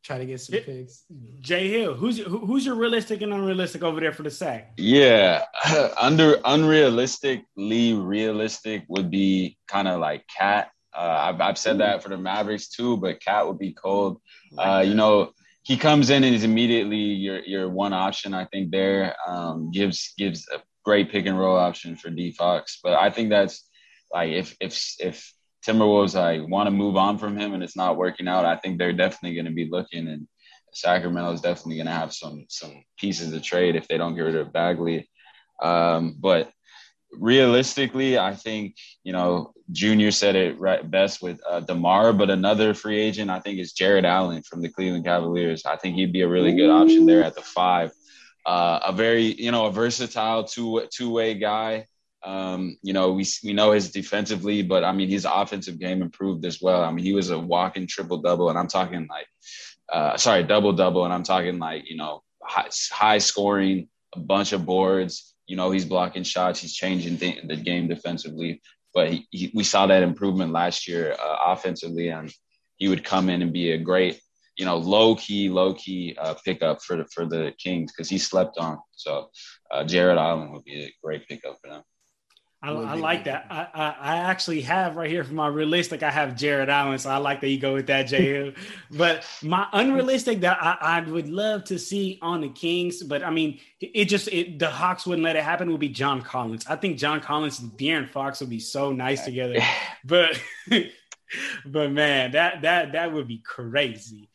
[0.03, 1.05] try to get some it, picks.
[1.41, 4.73] Jay Hill, who's who's your realistic and unrealistic over there for the sack?
[4.77, 5.45] Yeah,
[6.01, 10.71] under unrealistically realistic would be kind of like KAT.
[10.95, 14.21] Uh, I've, I've said that for the Mavericks too, but KAT would be cold.
[14.59, 15.33] Uh, you know,
[15.63, 18.35] he comes in and is immediately your your one option.
[18.35, 22.81] I think there um, gives gives a great pick and roll option for D Fox.
[22.83, 23.69] But I think that's
[24.13, 25.33] like if if if
[25.67, 28.79] Timberwolves like want to move on from him and it's not working out, I think
[28.79, 30.27] they're definitely going to be looking and
[30.75, 34.23] Sacramento is definitely going to have some some pieces to trade if they don't get
[34.23, 35.09] rid of Bagley.
[35.63, 36.51] Um, but
[37.13, 42.75] realistically, I think you know Junior said it right best with uh, DeMar, but another
[42.75, 45.65] free agent I think is Jarrett Allen from the Cleveland Cavaliers.
[45.65, 47.93] I think he'd be a really good option there at the five.
[48.45, 51.87] Uh, a very you know a versatile two two way guy.
[52.25, 56.45] Um, you know, we we know his defensively, but I mean his offensive game improved
[56.45, 56.83] as well.
[56.83, 59.27] I mean, he was a walking triple double, and I'm talking like,
[59.93, 64.53] uh, sorry, double double, and I'm talking like you know high, high scoring, a bunch
[64.53, 65.32] of boards.
[65.47, 68.63] You know, he's blocking shots, he's changing th- the game defensively.
[68.95, 72.33] But he, he, we saw that improvement last year uh, offensively, and
[72.77, 74.21] he would come in and be a great,
[74.57, 78.19] you know, low key, low key uh, pickup for the for the Kings because he
[78.19, 78.79] slept on.
[78.93, 79.31] So
[79.71, 81.83] uh, Jarrett Allen would be a great pickup for them.
[82.65, 83.47] I, I like that.
[83.51, 86.05] I, I, I, actually have right here for my realistic.
[86.05, 88.55] I have Jarrett Allen, so I like that you go with that, Jay.
[88.91, 93.31] but my unrealistic that I, I would love to see on the Kings, but I
[93.31, 95.73] mean, it just it, the Hawks wouldn't let it happen.
[95.73, 96.65] Would be John Collins.
[96.69, 99.59] I think John Collins and De'Aaron Fox would be so nice together.
[100.05, 100.41] but
[101.67, 104.31] but man, that that that would be crazy.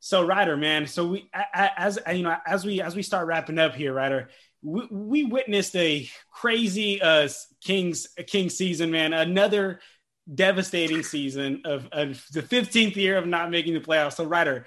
[0.00, 0.86] So Ryder, man.
[0.86, 4.28] So we as you know as we as we start wrapping up here, Ryder
[4.64, 7.28] we, we witnessed a crazy uh,
[7.62, 9.12] Kings King season, man.
[9.12, 9.80] Another
[10.32, 14.14] devastating season of, of, the 15th year of not making the playoffs.
[14.14, 14.64] So, Ryder,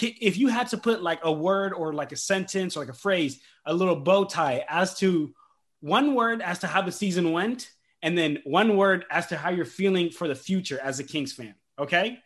[0.00, 2.94] if you had to put like a word or like a sentence or like a
[2.94, 5.32] phrase, a little bow tie as to
[5.80, 7.70] one word as to how the season went,
[8.02, 11.32] and then one word as to how you're feeling for the future as a Kings
[11.32, 11.54] fan.
[11.78, 12.18] Okay,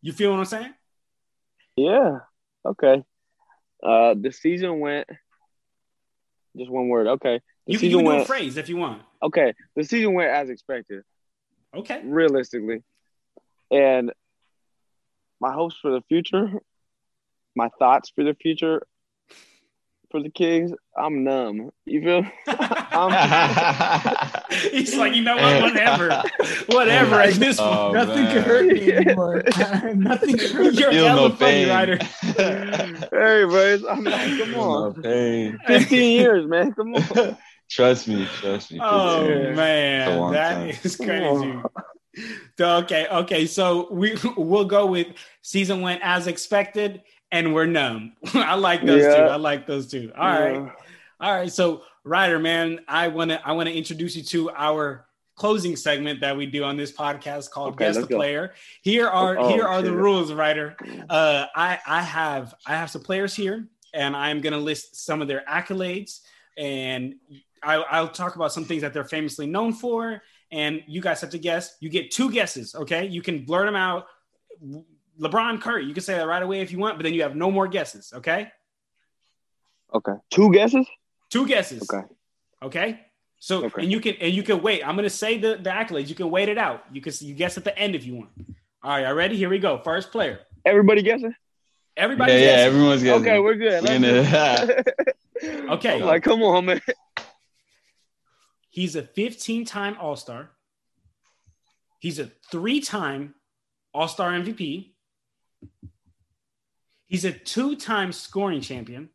[0.00, 0.74] you feel what I'm saying?
[1.76, 2.20] Yeah.
[2.64, 3.04] Okay.
[3.82, 5.06] Uh, the season went
[6.56, 7.06] just one word.
[7.06, 7.40] Okay.
[7.66, 9.02] The you, can, you can went, do a phrase if you want.
[9.22, 9.54] Okay.
[9.74, 11.02] The season went as expected.
[11.74, 12.00] Okay.
[12.04, 12.82] Realistically.
[13.70, 14.12] And
[15.40, 16.50] my hopes for the future,
[17.54, 18.82] my thoughts for the future
[20.10, 21.70] for the Kings, I'm numb.
[21.84, 22.24] You feel?
[22.46, 23.10] I'm,
[24.70, 25.62] He's like, you know what?
[25.72, 26.22] Whatever,
[26.66, 27.20] whatever.
[27.20, 28.34] At this Oh, point, Nothing man.
[28.34, 29.42] can hurt me anymore.
[29.94, 30.80] Nothing can hurt me.
[30.80, 31.68] you're Feel hella no funny, pain.
[31.68, 31.98] Ryder.
[32.00, 35.58] hey, boys, I'm like, come Feel no on, pain.
[35.66, 37.36] 15 years, man, come on.
[37.68, 38.78] Trust me, trust me.
[38.82, 39.42] Oh Fifteen.
[39.42, 39.48] Yeah.
[39.48, 40.68] It's man, long that time.
[40.84, 41.62] is crazy.
[42.56, 43.46] So, okay, okay.
[43.46, 45.08] So we we'll go with
[45.42, 47.02] season went as expected,
[47.32, 48.12] and we're numb.
[48.34, 49.20] I like those two.
[49.22, 50.12] I like those two.
[50.16, 50.72] All right,
[51.20, 51.52] all right.
[51.52, 56.46] So Ryder, man, I wanna I wanna introduce you to our closing segment that we
[56.46, 58.16] do on this podcast called Okay, Guess the go.
[58.16, 58.54] Player.
[58.82, 60.76] Here are Oh, here are the rules, Ryder.
[61.10, 65.26] Uh, I I have I have some players here, and I'm gonna list some of
[65.26, 66.20] their accolades,
[66.56, 67.16] and
[67.60, 71.30] I, I'll talk about some things that they're famously known for, and you guys have
[71.30, 71.76] to guess.
[71.80, 73.04] You get two guesses, okay?
[73.06, 74.06] You can blurt them out.
[75.20, 77.34] LeBron Curry, you can say that right away if you want, but then you have
[77.34, 78.52] no more guesses, okay?
[79.92, 80.86] Okay, two guesses.
[81.30, 82.06] Two guesses, Okay,
[82.62, 83.00] okay?
[83.38, 83.82] So Okay.
[83.82, 84.82] and you can and you can wait.
[84.86, 86.08] I'm gonna say the, the accolades.
[86.08, 86.84] You can wait it out.
[86.92, 88.30] You can you guess at the end if you want.
[88.82, 89.36] All right, y'all ready?
[89.36, 89.78] Here we go.
[89.78, 90.40] First player.
[90.64, 91.34] everybody guessing.
[91.96, 92.66] Everybody Yeah, yeah, guessing.
[92.66, 93.82] everyone's getting Okay, we're good.
[93.82, 94.82] We're Let's
[95.42, 95.94] Okay.
[96.00, 96.80] I'm like, come on, man.
[98.70, 100.50] He's a 15 time All Star.
[101.98, 103.34] He's a three time
[103.94, 104.92] All Star MVP.
[107.06, 109.08] He's a two time scoring champion.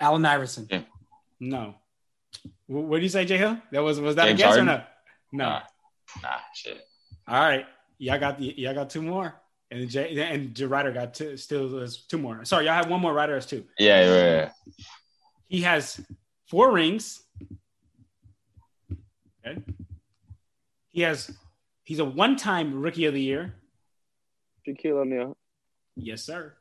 [0.00, 0.68] Allen Iverson.
[1.44, 1.74] No.
[2.66, 3.58] What do you say, J Hill?
[3.70, 4.68] That was was that James a guess Harden?
[4.68, 4.82] or no?
[5.32, 5.44] No.
[5.44, 5.62] Nah,
[6.22, 6.86] nah, shit.
[7.28, 7.66] All right.
[7.98, 9.34] Y'all got the y'all got two more.
[9.70, 12.44] And J and J Ryder got two still has two more.
[12.44, 13.64] Sorry, y'all have one more Ryder has two.
[13.78, 14.50] Yeah, yeah, yeah.
[15.48, 16.00] He has
[16.46, 17.22] four rings.
[19.46, 19.60] Okay.
[20.92, 21.30] He has
[21.82, 23.54] he's a one-time rookie of the year.
[24.66, 25.36] Shaquille O'Neal.
[25.96, 26.54] Yes, sir.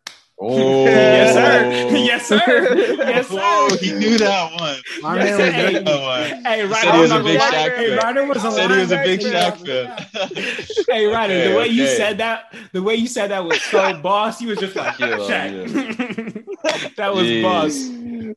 [0.46, 1.98] Oh, Yes, sir.
[1.98, 2.76] Yes, sir.
[2.98, 3.36] Yes, sir.
[3.40, 4.78] Whoa, he knew that one.
[5.02, 5.84] My Yes, man was Hey.
[5.84, 6.44] That one.
[6.44, 7.52] Hey, Ryder, said he was a big gonna.
[7.58, 7.98] Shaq fan.
[7.98, 9.96] Ryder was a Said he was a big linebacker.
[9.96, 10.86] Shaq fan.
[10.96, 13.94] Hey, Ryder, the Okay, way you said that, the way you said that was so
[14.02, 14.42] boss.
[14.42, 16.96] You was just like Shaquille Shaq.
[16.98, 17.42] that was Jeez.
[17.42, 17.90] boss.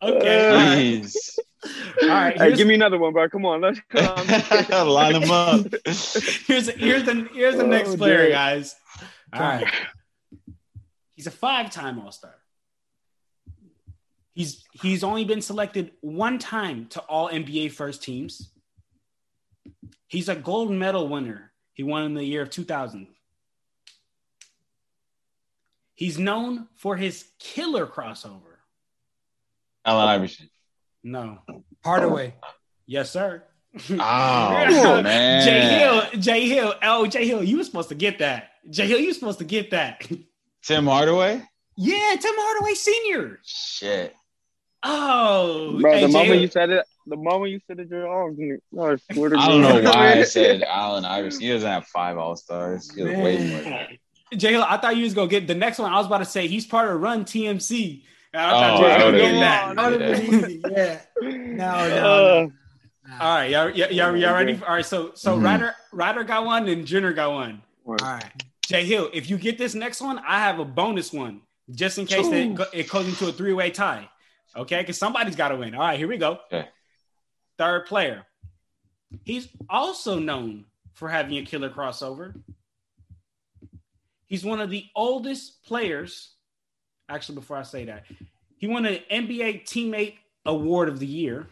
[0.02, 0.48] Okay.
[0.48, 0.78] All right.
[0.78, 1.38] Jeez.
[2.02, 2.36] All right.
[2.40, 3.28] Hey, give me another one, bro.
[3.28, 3.80] Come on, let's
[4.72, 5.66] um, Line him up.
[5.84, 8.32] here's here's the here's the Oh, next player, dude.
[8.32, 8.76] guys.
[9.32, 9.66] All right.
[11.16, 12.34] He's a five-time All-Star.
[14.34, 18.52] He's he's only been selected one time to all NBA first teams.
[20.08, 21.52] He's a gold medal winner.
[21.72, 23.06] He won in the year of 2000.
[25.94, 28.58] He's known for his killer crossover.
[29.86, 30.50] Allen Iverson.
[31.02, 31.38] No.
[31.82, 32.34] Hardaway.
[32.86, 33.42] Yes, sir.
[33.90, 33.96] Oh
[35.02, 35.46] man.
[35.46, 36.74] Jay Hill, Jay Hill.
[36.82, 38.50] Oh, Jay Hill, you were supposed to get that.
[38.68, 40.06] Jay Hill, you were supposed to get that.
[40.66, 41.42] Tim Hardaway.
[41.76, 43.40] Yeah, Tim Hardaway Sr.
[43.44, 44.14] Shit.
[44.82, 46.00] Oh, bro.
[46.00, 48.34] the Jay moment you said it, the moment you said it, you're oh,
[48.78, 51.42] oh, I swear to I don't know why I said Allen Iverson.
[51.42, 52.92] He doesn't have five All Stars.
[52.94, 53.62] He has way more.
[53.62, 54.38] than.
[54.38, 55.92] Jay I thought you was gonna get the next one.
[55.92, 58.02] I was about to say he's part of Run TMC.
[58.32, 59.76] And I Oh, thought you was gonna get that.
[59.76, 60.62] That would have been easy.
[60.68, 61.00] Yeah.
[61.22, 62.52] No, no,
[63.08, 64.60] Uh, All right, y'all, y'all, y'all, y'all ready?
[64.66, 65.44] All right, so so Mhm.
[65.44, 67.62] Ryder Ryder got one and Junior got one.
[67.86, 68.24] All right.
[68.66, 71.40] Jay Hill, if you get this next one, I have a bonus one
[71.70, 74.08] just in case it, go- it goes into a three way tie.
[74.56, 75.74] Okay, because somebody's got to win.
[75.74, 76.38] All right, here we go.
[76.52, 76.68] Okay.
[77.58, 78.24] Third player.
[79.24, 80.64] He's also known
[80.94, 82.34] for having a killer crossover.
[84.26, 86.32] He's one of the oldest players.
[87.08, 88.04] Actually, before I say that,
[88.56, 90.14] he won an NBA Teammate
[90.44, 91.46] Award of the Year.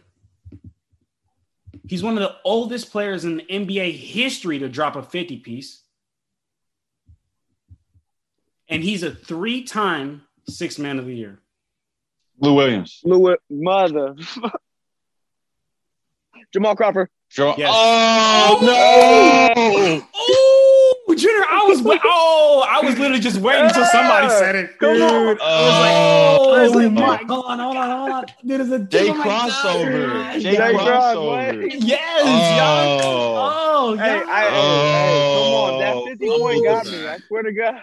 [1.87, 5.83] He's one of the oldest players in NBA history to drop a 50 piece.
[8.69, 11.39] And he's a three time six man of the year.
[12.39, 12.99] Lou Williams.
[13.03, 14.15] Louis, mother.
[16.53, 17.09] Jamal Crawford.
[17.29, 17.71] Joe- Yes.
[17.73, 20.01] Oh, oh no!
[20.15, 24.77] Oh, Junior, I was oh, I was literally just waiting until somebody said it.
[24.79, 24.95] Come on.
[24.97, 25.23] Dude, I
[25.61, 26.89] was like, oh, oh, I was like, Oh.
[26.89, 28.25] my, hold on, hold on, hold on.
[28.43, 30.31] There's a Jay oh crossover.
[30.33, 31.75] Jay Jay Cross, crossover.
[31.79, 32.57] Yes, Oh.
[32.57, 32.99] y'all.
[33.03, 34.29] Oh, oh Hey, y'all.
[34.29, 35.79] I, hey, come on.
[35.79, 36.05] That Oh.
[36.05, 37.07] 50 point got me.
[37.07, 37.81] I swear to God.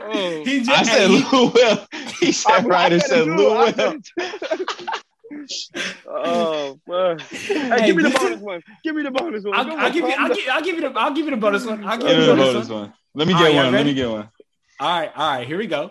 [0.00, 0.44] Oh.
[0.44, 1.86] He just, I said he- Lou Will.
[2.20, 2.92] He said right.
[2.92, 3.26] He said it.
[3.26, 3.98] Lou Will.
[6.06, 7.18] oh, man.
[7.18, 8.62] Hey, Hey, give me the this is- bonus one.
[8.84, 9.54] Give me the bonus one.
[9.54, 11.36] I'll, I'll give you, calm I'll give, I'll give you the, I'll give you the
[11.36, 11.84] bonus one.
[11.84, 12.80] I'll give Give you me the the bonus bonus one.
[12.80, 12.92] one.
[13.14, 13.72] Let me get right, one.
[13.72, 14.28] Let me get one.
[14.80, 15.90] All right, all right, here we go.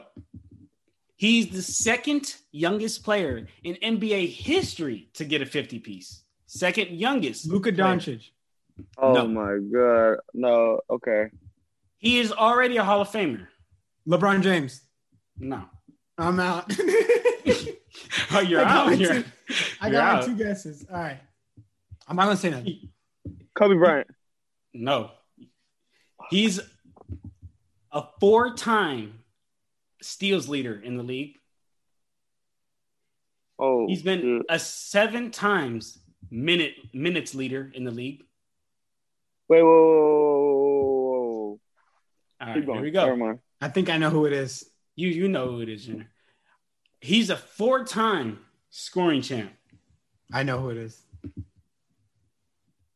[1.18, 6.24] He's the second youngest player in NBA history to get a 50 piece.
[6.45, 7.47] Second youngest.
[7.47, 7.72] Luka.
[7.72, 8.22] Doncic.
[8.97, 9.28] Oh, No.
[9.28, 10.18] my God.
[10.34, 11.30] No, okay.
[12.00, 13.48] He is already a Hall of Famer.
[14.08, 14.82] LeBron James.
[15.38, 15.64] No.
[16.18, 16.72] I'm out.
[18.32, 18.88] oh, you're out.
[18.88, 19.26] my You're, two-
[19.82, 20.86] I got my two guesses.
[20.91, 21.20] All right.
[22.08, 22.89] I'm not gonna say nothing.
[23.58, 24.08] Kobe Bryant.
[24.74, 25.12] No.
[26.30, 26.60] He's
[27.91, 29.20] a four-time
[30.02, 31.36] steals leader in the league.
[33.60, 34.45] Oh, He's been shit.
[34.50, 35.98] a seven times
[36.30, 38.24] minute minutes leader in the league.
[39.50, 40.57] Wait, whoa, whoa, whoa, whoa,
[42.40, 42.54] All whoa.
[42.54, 42.78] right, Keep going.
[42.80, 43.06] here we go.
[43.06, 43.40] Never mind.
[43.62, 44.70] I think I know who it is.
[44.96, 46.10] You you know who it is, Jenner.
[47.00, 49.52] He's a four-time scoring champ.
[50.34, 51.02] I know who it is.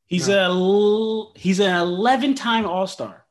[0.06, 0.50] He's a
[1.36, 3.26] he's an 11-time All-Star.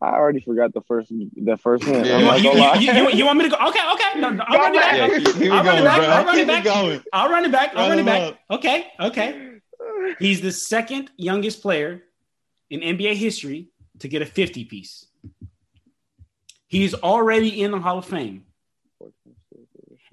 [0.00, 2.04] I already forgot the first the first one.
[2.04, 2.18] Yeah.
[2.36, 3.56] You, not you, you, you, you want me to go?
[3.68, 4.20] Okay, okay.
[4.20, 4.96] No, no, I'll run it back.
[4.96, 6.00] Yeah, keep, keep it I'll run it going, back.
[6.02, 6.64] I'll run it back.
[6.64, 7.02] going.
[7.12, 7.70] I'll run it back.
[7.76, 8.22] I'll Run run it back.
[8.32, 8.38] up.
[8.58, 9.48] Okay, okay.
[10.18, 12.02] He's the second youngest player
[12.70, 13.68] in NBA history
[14.02, 15.06] to get a 50 piece.
[16.68, 18.44] He's already in the Hall of Fame.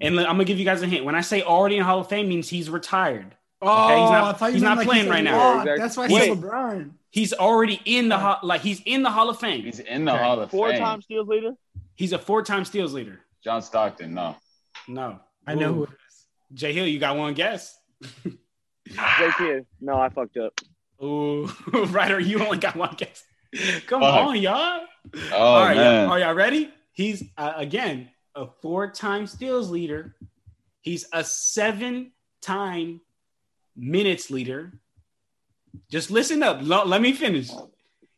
[0.00, 1.04] And I'm gonna give you guys a hint.
[1.04, 3.34] When I say already in the Hall of Fame, means he's retired.
[3.62, 5.38] Oh, he's not- oh, I thought you he's not like playing said right now.
[5.62, 5.66] LeBron.
[5.66, 6.28] Yeah, That's why exactly.
[6.28, 6.90] he's LeBron.
[7.10, 9.62] He's already in the hall, like he's in the Hall of Fame.
[9.64, 10.22] He's in the Okay.
[10.22, 10.78] Hall of Four Fame.
[10.80, 11.52] time steals leader.
[11.94, 13.20] He's a four-time steals leader.
[13.44, 14.36] John Stockton, no.
[14.88, 15.74] No, I know Ooh.
[15.74, 16.26] who it is.
[16.54, 17.78] Jay Hill, you got one guess.
[18.24, 20.58] Jay Hill, No, I fucked up.
[21.02, 23.22] Ooh, Ryder, you only got one guess.
[23.86, 24.26] Come Fuck.
[24.28, 24.80] on, y'all.
[25.32, 26.04] Oh All right, man.
[26.04, 26.70] y'all, are y'all ready?
[26.92, 30.14] He's uh, again a four-time steals leader.
[30.82, 33.00] He's a seven-time
[33.76, 34.72] minutes leader.
[35.90, 36.58] Just listen up.
[36.62, 37.50] Lo- let me finish.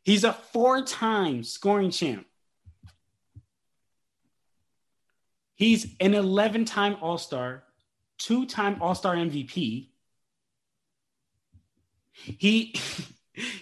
[0.04, 2.26] He's a four-time scoring champ.
[5.54, 7.62] He's an 11-time All-Star,
[8.18, 9.88] two-time All-Star MVP.
[12.12, 12.74] He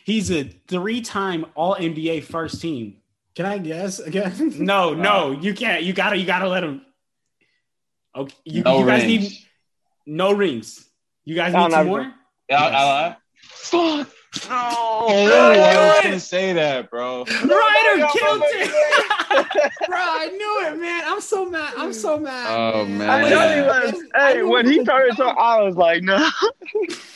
[0.05, 2.97] he's a three-time All NBA first team.
[3.35, 4.33] Can I guess again?
[4.59, 5.83] No, uh, no, you can't.
[5.83, 6.83] You gotta, you gotta let him.
[8.15, 9.23] Okay, you, no you guys rings.
[9.31, 9.39] need
[10.07, 10.85] no rings.
[11.25, 12.13] You guys I'll need some more.
[12.49, 14.09] Yeah, I- I- Fuck.
[14.49, 14.55] No,
[15.09, 17.25] I was gonna say that, bro.
[17.25, 18.71] Ryder killed it.
[19.89, 21.03] Bro, I knew it, man.
[21.07, 21.73] I'm so mad.
[21.77, 22.47] I'm so mad.
[22.49, 23.31] Oh, I man.
[23.31, 24.03] know he was.
[24.15, 25.17] Hey, knew when he started LeBron.
[25.17, 26.29] talking, I was like, no.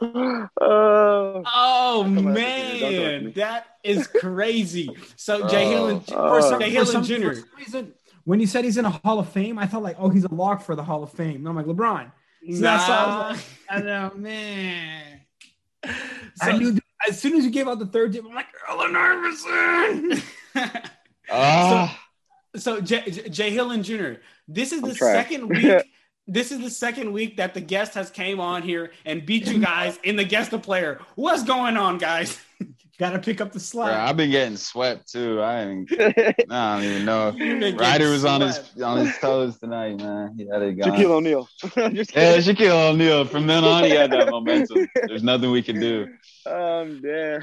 [0.00, 2.22] uh, Oh after me.
[2.22, 3.30] Don't come man, me.
[3.32, 4.88] that is crazy.
[5.16, 6.28] So Jay Hill and Oh.
[6.40, 7.14] For some, Jay for some- Jr.
[7.28, 9.96] for some reason, when he said he's in a Hall of Fame, I thought like,
[9.98, 11.36] oh, he's a lock for the Hall of Fame.
[11.36, 12.10] And I'm like, LeBron.
[12.50, 15.20] So that's why I was like, I know, man.
[15.84, 15.92] I
[16.50, 16.78] So- knew
[17.08, 20.22] as soon as you gave out the third tip, I'm like, Allen Iverson.
[21.30, 21.98] Ah,
[22.54, 24.14] so Jay, Jay Hill and Jr.
[24.46, 25.16] This is I'm the trash.
[25.16, 25.82] second week.
[26.26, 29.58] This is the second week that the guest has came on here and beat you
[29.58, 31.00] guys in the guest of player.
[31.16, 32.40] What's going on, guys?
[32.98, 34.08] Gotta pick up the bro, slack.
[34.08, 35.40] I've been getting swept too.
[35.40, 37.30] I ain't, I don't even know.
[37.36, 40.34] You've Ryder getting was on his on his toes tonight, man.
[40.36, 40.92] He had it gone.
[40.92, 41.48] Shaquille O'Neal.
[41.76, 42.38] Yeah.
[42.38, 43.24] Shaquille O'Neal.
[43.24, 44.88] From then on, he had that momentum.
[45.08, 46.06] There's nothing we can do.
[46.46, 47.42] Um, damn.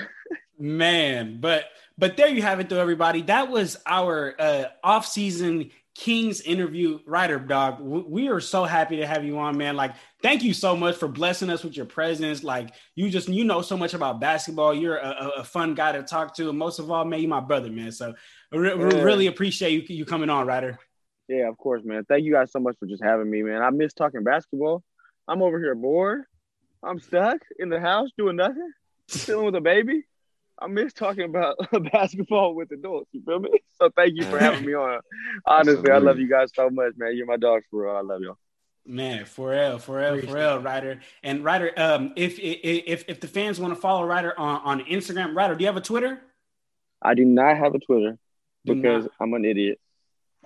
[0.57, 1.65] Man, but
[1.97, 3.21] but there you have it, though, everybody.
[3.23, 7.79] That was our uh, off-season Kings interview, Ryder Dog.
[7.81, 9.75] We are so happy to have you on, man.
[9.75, 12.43] Like, thank you so much for blessing us with your presence.
[12.43, 14.73] Like, you just you know so much about basketball.
[14.73, 17.41] You're a, a- fun guy to talk to, and most of all, man, you my
[17.41, 17.91] brother, man.
[17.91, 18.13] So,
[18.53, 19.01] re- Yeah.
[19.01, 20.79] really appreciate you you coming on, Ryder.
[21.27, 22.05] Yeah, of course, man.
[22.05, 23.61] Thank you guys so much for just having me, man.
[23.61, 24.83] I miss talking basketball.
[25.27, 26.23] I'm over here bored.
[26.83, 28.71] I'm stuck in the house doing nothing,
[29.09, 30.03] chilling with a baby.
[30.61, 31.57] I miss talking about
[31.91, 33.09] basketball with adults.
[33.11, 33.49] You feel me?
[33.79, 35.01] So thank you for having me on.
[35.45, 37.17] Honestly, I love you guys so much, man.
[37.17, 37.95] You're my dogs for real.
[37.95, 38.37] I love y'all.
[38.85, 40.59] Man, for real, for real, for real.
[40.59, 40.99] Ryder.
[41.23, 45.35] And Ryder, um, if if if the fans want to follow Ryder on, on Instagram,
[45.35, 46.21] Ryder, do you have a Twitter?
[47.01, 48.17] I do not have a Twitter
[48.65, 49.13] Do because not.
[49.19, 49.79] I'm an idiot.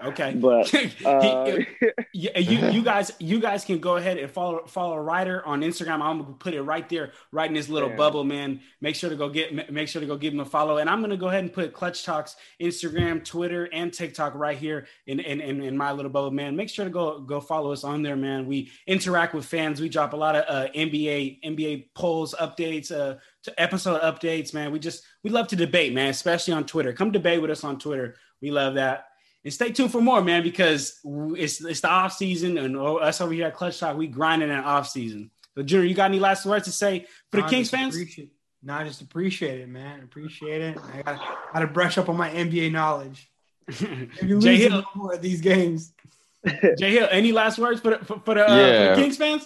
[0.04, 0.34] Okay.
[0.36, 0.74] But
[1.06, 1.56] uh,
[2.12, 6.02] He- you you guys you guys can go ahead and follow follow Ryder on Instagram.
[6.02, 7.96] I'm gonna put it right there, right in this little Yeah.
[7.96, 8.60] bubble, man.
[8.82, 10.78] Make sure to go get make sure to go give him a follow.
[10.80, 14.86] And I'm gonna go ahead and put Clutch Talks Instagram, Twitter, and TikTok right here
[15.08, 16.58] in in, in, in my little bubble, man.
[16.58, 18.48] Make sure to go go follow us on there, man.
[18.48, 19.80] We interact with fans.
[19.80, 24.72] We drop a lot of uh, NBA NBA polls, updates, uh, to episode updates, man.
[24.74, 26.92] We just we love to debate, man, especially on Twitter.
[26.92, 28.16] Come debate with us on Twitter.
[28.42, 29.06] We love that.
[29.46, 33.32] And stay tuned for more, man, because it's it's the off season, and us over
[33.32, 35.30] here at Clutch Talk, we grinding in off season.
[35.56, 37.96] So, Junior, you got any last words to say for the Nah, Kings fans?
[37.96, 38.32] appreciate-
[38.64, 40.02] Nah, just appreciate it, man.
[40.02, 40.78] Appreciate it.
[40.92, 41.22] I got
[41.54, 43.30] got to brush up on my NBA knowledge.
[43.80, 45.94] Maybe lose Jay Hill, more of these games.
[46.80, 49.46] Jay Hill, any last words for the, for, for the, uh, for the Kings fans?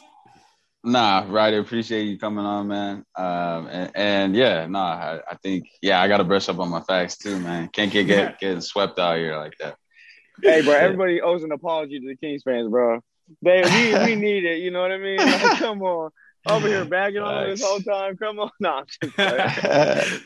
[0.86, 1.54] Nah, right.
[1.54, 3.04] Appreciate you coming on, man.
[3.18, 6.70] Um, and, and yeah, nah, I, I, think yeah, I got to brush up on
[6.70, 7.68] my facts too, man.
[7.68, 9.76] Can't get, get getting swept out here like that.
[10.42, 13.00] Hey, bro, everybody owes an apology to the Kings fans, bro.
[13.42, 14.60] They we, we need it.
[14.60, 15.18] You know what I mean?
[15.18, 16.12] Like, come on.
[16.48, 18.18] Over here bagging on this whole time.
[18.18, 18.50] Come on.
[18.60, 18.84] Nah,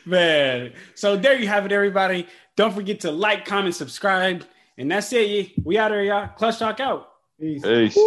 [0.06, 0.74] man.
[0.96, 2.28] So there you have it, everybody.
[2.56, 4.46] Don't forget to like, comment, subscribe.
[4.78, 5.52] And that's it.
[5.64, 6.28] We out here, y'all.
[6.30, 7.10] Clutch Talk out.
[7.40, 7.62] Peace.
[7.64, 7.98] Peace.